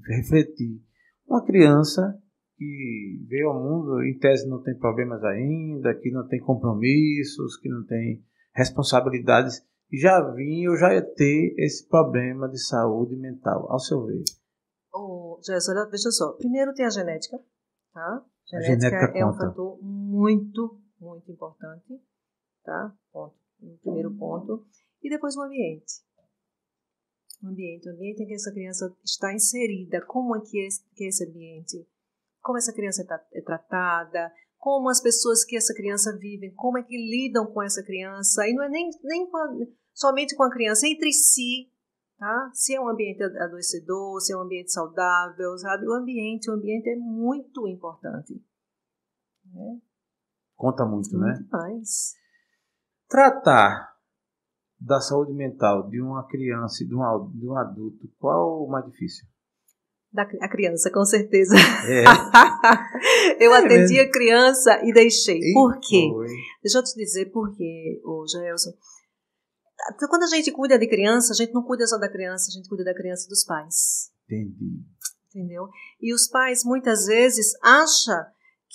refletir. 0.08 0.82
Uma 1.28 1.46
criança 1.46 2.18
que 2.58 3.24
veio 3.28 3.50
ao 3.50 3.64
mundo, 3.64 4.04
em 4.04 4.18
tese 4.18 4.50
não 4.50 4.62
tem 4.62 4.76
problemas 4.76 5.24
ainda, 5.24 5.94
que 5.94 6.12
não 6.12 6.28
tem 6.28 6.40
compromissos, 6.40 7.58
que 7.58 7.70
não 7.70 7.86
tem 7.86 8.24
responsabilidades, 8.54 9.64
já 9.94 10.20
vinha 10.32 10.70
ou 10.70 10.76
já 10.76 10.94
ia 10.94 11.02
ter 11.02 11.54
esse 11.58 11.88
problema 11.88 12.50
de 12.50 12.58
saúde 12.58 13.16
mental, 13.16 13.72
ao 13.72 13.80
seu 13.80 14.04
ver? 14.06 14.24
Oh, 14.94 15.40
Jéssica, 15.46 15.88
veja 15.90 16.10
só. 16.10 16.34
Primeiro 16.34 16.74
tem 16.74 16.86
a 16.86 16.90
genética, 16.90 17.40
tá? 17.94 18.26
Genética, 18.48 18.90
genética 18.90 19.18
é 19.18 19.26
um 19.26 19.34
fator 19.34 19.78
muito, 19.82 20.82
muito 21.00 21.32
importante, 21.32 22.02
tá? 22.64 22.94
Ponto. 23.14 23.36
Primeiro 23.82 24.14
ponto. 24.16 24.66
E 25.02 25.10
depois 25.10 25.38
o 25.38 25.42
ambiente. 25.42 26.02
O 27.44 27.48
ambiente, 27.48 27.88
o 27.88 27.92
ambiente 27.94 28.24
em 28.24 28.28
que 28.28 28.34
essa 28.34 28.52
criança 28.52 28.92
está 29.06 29.32
inserida, 29.32 30.04
como 30.08 30.36
é 30.36 30.42
que 30.42 30.60
é, 30.60 30.68
que 30.96 31.04
é 31.04 31.08
esse 31.08 31.24
ambiente, 31.24 31.88
como 32.48 32.58
essa 32.58 32.74
criança 32.74 33.02
é, 33.04 33.40
é 33.40 33.42
tratada, 33.42 34.32
como 34.58 34.90
as 34.90 35.02
pessoas 35.02 35.44
que 35.44 35.58
essa 35.58 35.74
criança 35.74 36.18
vive, 36.18 36.54
como 36.56 36.78
é 36.78 36.84
que 36.84 36.96
lidam 36.96 37.46
com 37.48 37.62
essa 37.62 37.84
criança, 37.84 38.48
e 38.48 38.54
não 38.54 38.64
é 38.64 38.70
nem, 38.70 38.90
nem 39.04 39.30
com 39.30 39.38
a, 39.38 39.50
somente 39.94 40.34
com 40.34 40.44
a 40.44 40.50
criança, 40.50 40.88
entre 40.88 41.12
si, 41.12 41.70
tá? 42.18 42.50
Se 42.54 42.74
é 42.74 42.80
um 42.80 42.88
ambiente 42.88 43.22
adoecedor, 43.22 44.22
se 44.22 44.32
é 44.32 44.38
um 44.38 44.42
ambiente 44.42 44.72
saudável, 44.72 45.58
sabe? 45.58 45.86
O 45.90 45.94
ambiente, 45.94 46.50
o 46.50 46.54
ambiente 46.54 46.90
é 46.90 46.96
muito 46.96 47.68
importante. 47.68 48.42
Né? 49.54 49.82
Conta 50.56 50.86
muito, 50.86 51.12
muito 51.12 51.20
né? 51.20 51.46
Mais. 51.52 52.16
Tratar 53.10 53.94
da 54.80 55.02
saúde 55.02 55.34
mental 55.34 55.90
de 55.90 56.02
uma 56.02 56.26
criança 56.26 56.82
e 56.84 56.88
de 56.88 56.96
um, 56.96 57.32
de 57.32 57.46
um 57.46 57.58
adulto, 57.58 58.10
qual 58.18 58.64
o 58.64 58.70
mais 58.70 58.86
difícil? 58.86 59.28
Da, 60.12 60.24
a 60.24 60.50
criança, 60.50 60.90
com 60.92 61.04
certeza. 61.04 61.56
É. 61.56 62.04
eu 63.44 63.54
é 63.54 63.58
atendi 63.58 63.94
mesmo. 63.94 64.10
a 64.10 64.12
criança 64.12 64.82
e 64.84 64.94
deixei. 64.94 65.38
E 65.38 65.54
por 65.54 65.78
quê? 65.80 66.10
Foi. 66.12 66.28
Deixa 66.64 66.78
eu 66.80 66.84
te 66.84 66.96
dizer 66.96 67.26
por 67.32 67.56
quê, 67.56 68.02
ô 68.04 68.26
Gelson. 68.28 68.72
Quando 70.10 70.24
a 70.24 70.28
gente 70.28 70.52
cuida 70.52 70.80
de 70.80 70.88
criança, 70.88 71.34
a 71.34 71.36
gente 71.36 71.54
não 71.54 71.64
cuida 71.64 71.86
só 71.86 71.98
da 71.98 72.10
criança, 72.10 72.48
a 72.50 72.54
gente 72.54 72.68
cuida 72.68 72.84
da 72.84 72.96
criança 72.96 73.26
e 73.26 73.30
dos 73.30 73.44
pais. 73.44 74.10
Entendi. 74.26 74.84
Entendeu? 75.30 75.68
E 76.02 76.14
os 76.14 76.28
pais, 76.28 76.64
muitas 76.64 77.06
vezes, 77.06 77.52
acham 77.62 78.26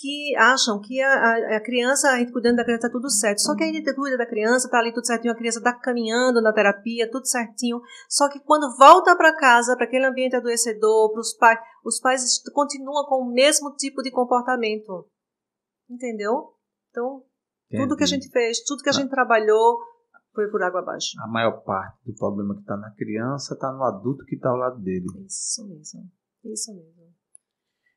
que 0.03 0.35
acham 0.37 0.81
que 0.81 1.01
a, 1.01 1.57
a, 1.57 1.61
criança, 1.61 2.11
a 2.11 2.19
gente 2.19 2.33
cuidando 2.33 2.57
da 2.57 2.65
criança, 2.65 2.88
tá 2.88 2.93
tudo 2.93 3.09
certo. 3.09 3.38
Só 3.38 3.55
que 3.55 3.62
a 3.62 3.73
gente 3.73 3.95
cuida 3.95 4.19
da 4.19 4.27
criança, 4.27 4.69
tá 4.69 4.81
ali 4.81 4.93
tudo 4.93 5.07
certinho, 5.07 5.33
a 5.33 5.37
criança 5.37 5.62
tá 5.62 5.73
caminhando 5.73 6.43
na 6.43 6.53
terapia, 6.53 7.09
tudo 7.09 7.25
certinho. 7.25 7.81
Só 8.09 8.29
que 8.29 8.41
quando 8.41 8.77
volta 8.77 9.15
para 9.17 9.37
casa, 9.37 9.77
para 9.77 9.87
aquele 9.87 10.05
ambiente 10.05 10.35
adoecedor, 10.35 11.12
para 11.12 11.21
os 11.21 11.33
pais, 11.35 11.61
os 11.85 12.01
pais 12.01 12.43
continuam 12.53 13.07
com 13.07 13.23
o 13.23 13.33
mesmo 13.33 13.77
tipo 13.77 14.03
de 14.03 14.11
comportamento. 14.11 15.09
Entendeu? 15.88 16.57
Então, 16.91 17.23
Entendi. 17.69 17.85
tudo 17.85 17.97
que 17.97 18.03
a 18.05 18.09
gente 18.09 18.29
fez, 18.29 18.59
tudo 18.65 18.83
que 18.83 18.91
a 18.91 18.93
gente 18.93 19.09
trabalhou, 19.09 19.79
foi 20.35 20.51
por 20.51 20.65
água 20.65 20.81
abaixo. 20.81 21.12
A 21.23 21.29
maior 21.29 21.62
parte 21.62 21.99
do 22.05 22.15
problema 22.15 22.55
que 22.55 22.62
está 22.62 22.77
na 22.77 22.91
criança 22.97 23.55
está 23.55 23.71
no 23.73 23.85
adulto 23.85 24.25
que 24.25 24.35
está 24.35 24.49
ao 24.49 24.57
lado 24.57 24.81
dele. 24.81 25.07
Isso 25.27 25.65
mesmo. 25.69 26.11
Isso 26.45 26.75
mesmo. 26.75 27.15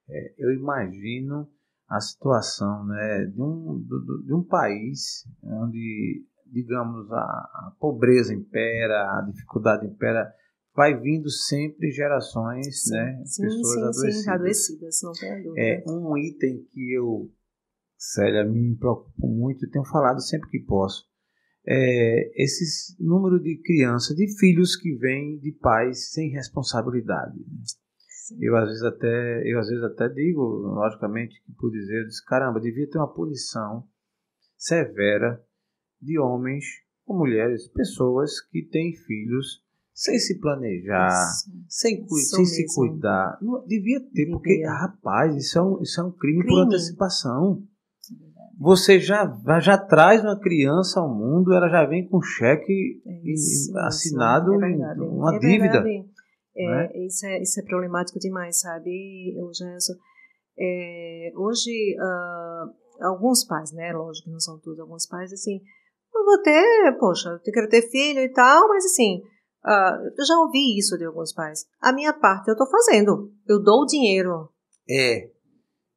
É, 0.08 0.36
eu 0.38 0.54
imagino 0.54 1.50
a 1.88 2.00
situação 2.00 2.86
né, 2.86 3.26
de, 3.26 3.42
um, 3.42 3.84
de 4.26 4.34
um 4.34 4.44
país 4.44 5.26
onde, 5.44 6.26
digamos, 6.46 7.12
a, 7.12 7.16
a 7.16 7.76
pobreza 7.80 8.34
impera, 8.34 9.20
a 9.20 9.22
dificuldade 9.22 9.86
impera, 9.86 10.32
vai 10.76 11.00
vindo 11.00 11.30
sempre 11.30 11.92
gerações, 11.92 12.84
sim, 12.84 12.92
né, 12.92 13.24
sim, 13.26 13.44
pessoas 13.44 13.68
sim, 13.68 13.82
adoecidas. 13.82 14.24
Sim, 14.24 14.30
adoecidas, 14.30 15.00
não 15.04 15.12
tem 15.14 15.44
dúvida. 15.44 15.62
É 15.62 15.84
um 15.88 16.18
item 16.18 16.68
que 16.72 16.94
eu, 16.94 17.32
Célia, 17.98 18.44
me 18.44 18.76
preocupo 18.76 19.28
muito 19.28 19.66
e 19.66 19.70
tenho 19.70 19.86
falado 19.86 20.22
sempre 20.22 20.50
que 20.50 20.60
posso. 20.60 21.06
É, 21.68 22.44
esse 22.44 22.96
número 23.00 23.40
de 23.42 23.60
crianças, 23.64 24.16
de 24.16 24.28
filhos 24.38 24.76
que 24.76 24.96
vêm 24.98 25.40
de 25.40 25.52
pais 25.52 26.12
sem 26.12 26.30
responsabilidade. 26.30 27.40
Eu 28.40 28.56
às 28.56 28.68
vezes 28.68 28.84
até, 28.84 29.44
eu 29.46 29.60
às 29.60 29.68
vezes 29.68 29.84
até 29.84 30.10
digo, 30.10 30.42
logicamente, 30.42 31.42
que 31.44 31.54
por 31.54 31.72
dizer, 31.72 32.02
eu 32.02 32.08
disse, 32.08 32.24
caramba, 32.26 32.60
devia 32.60 32.90
ter 32.90 32.98
uma 32.98 33.14
punição 33.14 33.84
severa 34.58 35.42
de 36.02 36.20
homens 36.20 36.66
ou 37.06 37.18
mulheres, 37.18 37.68
pessoas 37.68 38.42
que 38.42 38.64
têm 38.64 38.94
filhos 38.94 39.64
sem 39.94 40.20
se 40.20 40.40
planejar, 40.40 41.08
isso, 41.08 41.52
sem, 41.70 42.04
isso 42.04 42.36
sem 42.36 42.46
se 42.46 42.66
cuidar. 42.76 43.38
Não, 43.42 43.66
devia 43.66 44.02
ter, 44.02 44.10
devia. 44.12 44.34
porque, 44.34 44.66
rapaz, 44.66 45.36
isso 45.38 45.58
é 45.58 45.62
um, 45.62 45.82
isso 45.82 46.02
é 46.02 46.04
um 46.04 46.12
crime, 46.12 46.40
crime. 46.40 46.54
por 46.54 46.64
antecipação. 46.64 47.64
Você 48.58 49.00
já, 49.00 49.26
já 49.62 49.78
traz 49.78 50.22
uma 50.22 50.40
criança 50.40 51.00
ao 51.00 51.14
mundo, 51.14 51.54
ela 51.54 51.70
já 51.70 51.86
vem 51.86 52.08
com 52.08 52.22
cheque 52.22 53.02
isso, 53.24 53.78
assinado, 53.80 54.54
é 54.54 54.58
uma 55.02 55.36
é 55.36 55.40
dívida. 55.40 55.82
Verdade. 55.82 56.15
É, 56.56 56.68
né? 56.68 57.06
isso, 57.06 57.26
é, 57.26 57.42
isso 57.42 57.60
é 57.60 57.64
problemático 57.64 58.20
demais, 58.20 58.62
sabe, 58.62 59.36
Gerson? 59.54 59.94
É, 60.58 61.32
hoje, 61.36 61.98
uh, 62.00 63.06
alguns 63.06 63.44
pais, 63.44 63.74
né, 63.74 63.92
lógico 63.92 64.26
que 64.26 64.32
não 64.32 64.40
são 64.40 64.58
todos, 64.60 64.80
alguns 64.80 65.06
pais, 65.06 65.34
assim, 65.34 65.60
eu 66.14 66.24
vou 66.24 66.42
ter, 66.42 66.98
poxa, 66.98 67.30
eu 67.46 67.52
quero 67.52 67.68
ter 67.68 67.82
filho 67.90 68.22
e 68.22 68.30
tal, 68.30 68.70
mas 68.70 68.86
assim, 68.86 69.22
uh, 69.66 70.14
eu 70.18 70.26
já 70.26 70.38
ouvi 70.40 70.78
isso 70.78 70.98
de 70.98 71.04
alguns 71.04 71.34
pais. 71.34 71.66
A 71.82 71.92
minha 71.92 72.14
parte 72.14 72.48
eu 72.48 72.54
estou 72.54 72.68
fazendo, 72.70 73.34
eu 73.48 73.62
dou 73.62 73.82
o 73.82 73.86
dinheiro. 73.86 74.50
É, 74.90 75.30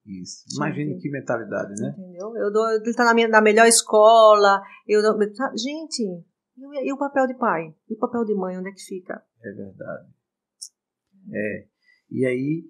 isso. 0.04 0.44
Imagine 0.56 0.98
que 0.98 1.08
mentalidade, 1.08 1.80
né? 1.80 1.94
Entendeu? 1.96 2.36
Eu 2.36 2.52
dou, 2.52 2.68
ele 2.70 2.90
está 2.90 3.04
na, 3.04 3.14
minha, 3.14 3.28
na 3.28 3.40
melhor 3.40 3.66
escola, 3.66 4.60
eu 4.88 5.00
dou, 5.02 5.16
gente, 5.56 6.02
e, 6.56 6.88
e 6.88 6.92
o 6.92 6.98
papel 6.98 7.28
de 7.28 7.34
pai? 7.34 7.72
E 7.88 7.94
o 7.94 7.98
papel 7.98 8.24
de 8.24 8.34
mãe, 8.34 8.58
onde 8.58 8.70
é 8.70 8.72
que 8.72 8.82
fica? 8.82 9.22
É 9.40 9.52
verdade. 9.52 10.08
É. 11.32 11.66
E 12.10 12.26
aí 12.26 12.64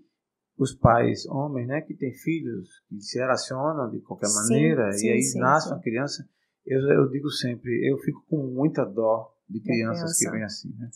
os 0.58 0.74
pais, 0.74 1.24
homens, 1.26 1.68
né, 1.68 1.80
que 1.80 1.94
têm 1.94 2.12
filhos, 2.12 2.68
que 2.88 3.00
se 3.00 3.18
relacionam 3.18 3.88
de 3.90 4.00
qualquer 4.00 4.28
maneira, 4.34 4.90
sim, 4.92 5.06
e 5.06 5.10
aí 5.12 5.22
sim, 5.22 5.38
nasce 5.38 5.68
sim. 5.68 5.74
uma 5.74 5.80
criança, 5.80 6.28
eu, 6.66 6.80
eu 6.80 7.08
digo 7.08 7.30
sempre, 7.30 7.88
eu 7.88 7.96
fico 7.98 8.24
com 8.28 8.44
muita 8.48 8.84
dó 8.84 9.32
de 9.48 9.60
crianças 9.60 10.18
que 10.18 10.30
vêm 10.30 10.42
assim. 10.42 10.74
Né? 10.76 10.90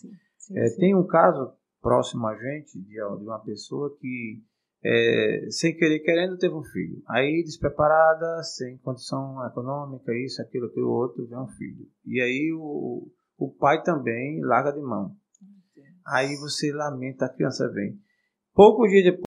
É, 0.56 0.70
tem 0.76 0.94
um 0.94 1.06
caso 1.06 1.52
próximo 1.80 2.26
a 2.26 2.36
gente 2.36 2.78
de, 2.80 2.94
de 2.94 3.24
uma 3.24 3.38
pessoa 3.38 3.96
que, 3.98 4.42
é, 4.84 5.46
sem 5.50 5.76
querer 5.76 6.00
querendo, 6.00 6.36
teve 6.36 6.54
um 6.54 6.64
filho. 6.64 7.00
Aí, 7.08 7.42
despreparada, 7.44 8.42
sem 8.42 8.76
condição 8.78 9.46
econômica, 9.46 10.12
isso, 10.14 10.42
aquilo, 10.42 10.66
aquilo 10.66 10.90
outro, 10.90 11.26
vem 11.26 11.38
um 11.38 11.48
filho. 11.48 11.86
E 12.04 12.20
aí 12.20 12.52
o, 12.52 13.08
o 13.38 13.48
pai 13.48 13.82
também 13.82 14.40
larga 14.44 14.72
de 14.72 14.80
mão. 14.80 15.16
Aí 16.06 16.36
você 16.36 16.72
lamenta, 16.72 17.26
a 17.26 17.28
criança 17.28 17.68
vem. 17.68 17.98
Poucos 18.54 18.90
dias 18.90 19.04
depois, 19.04 19.24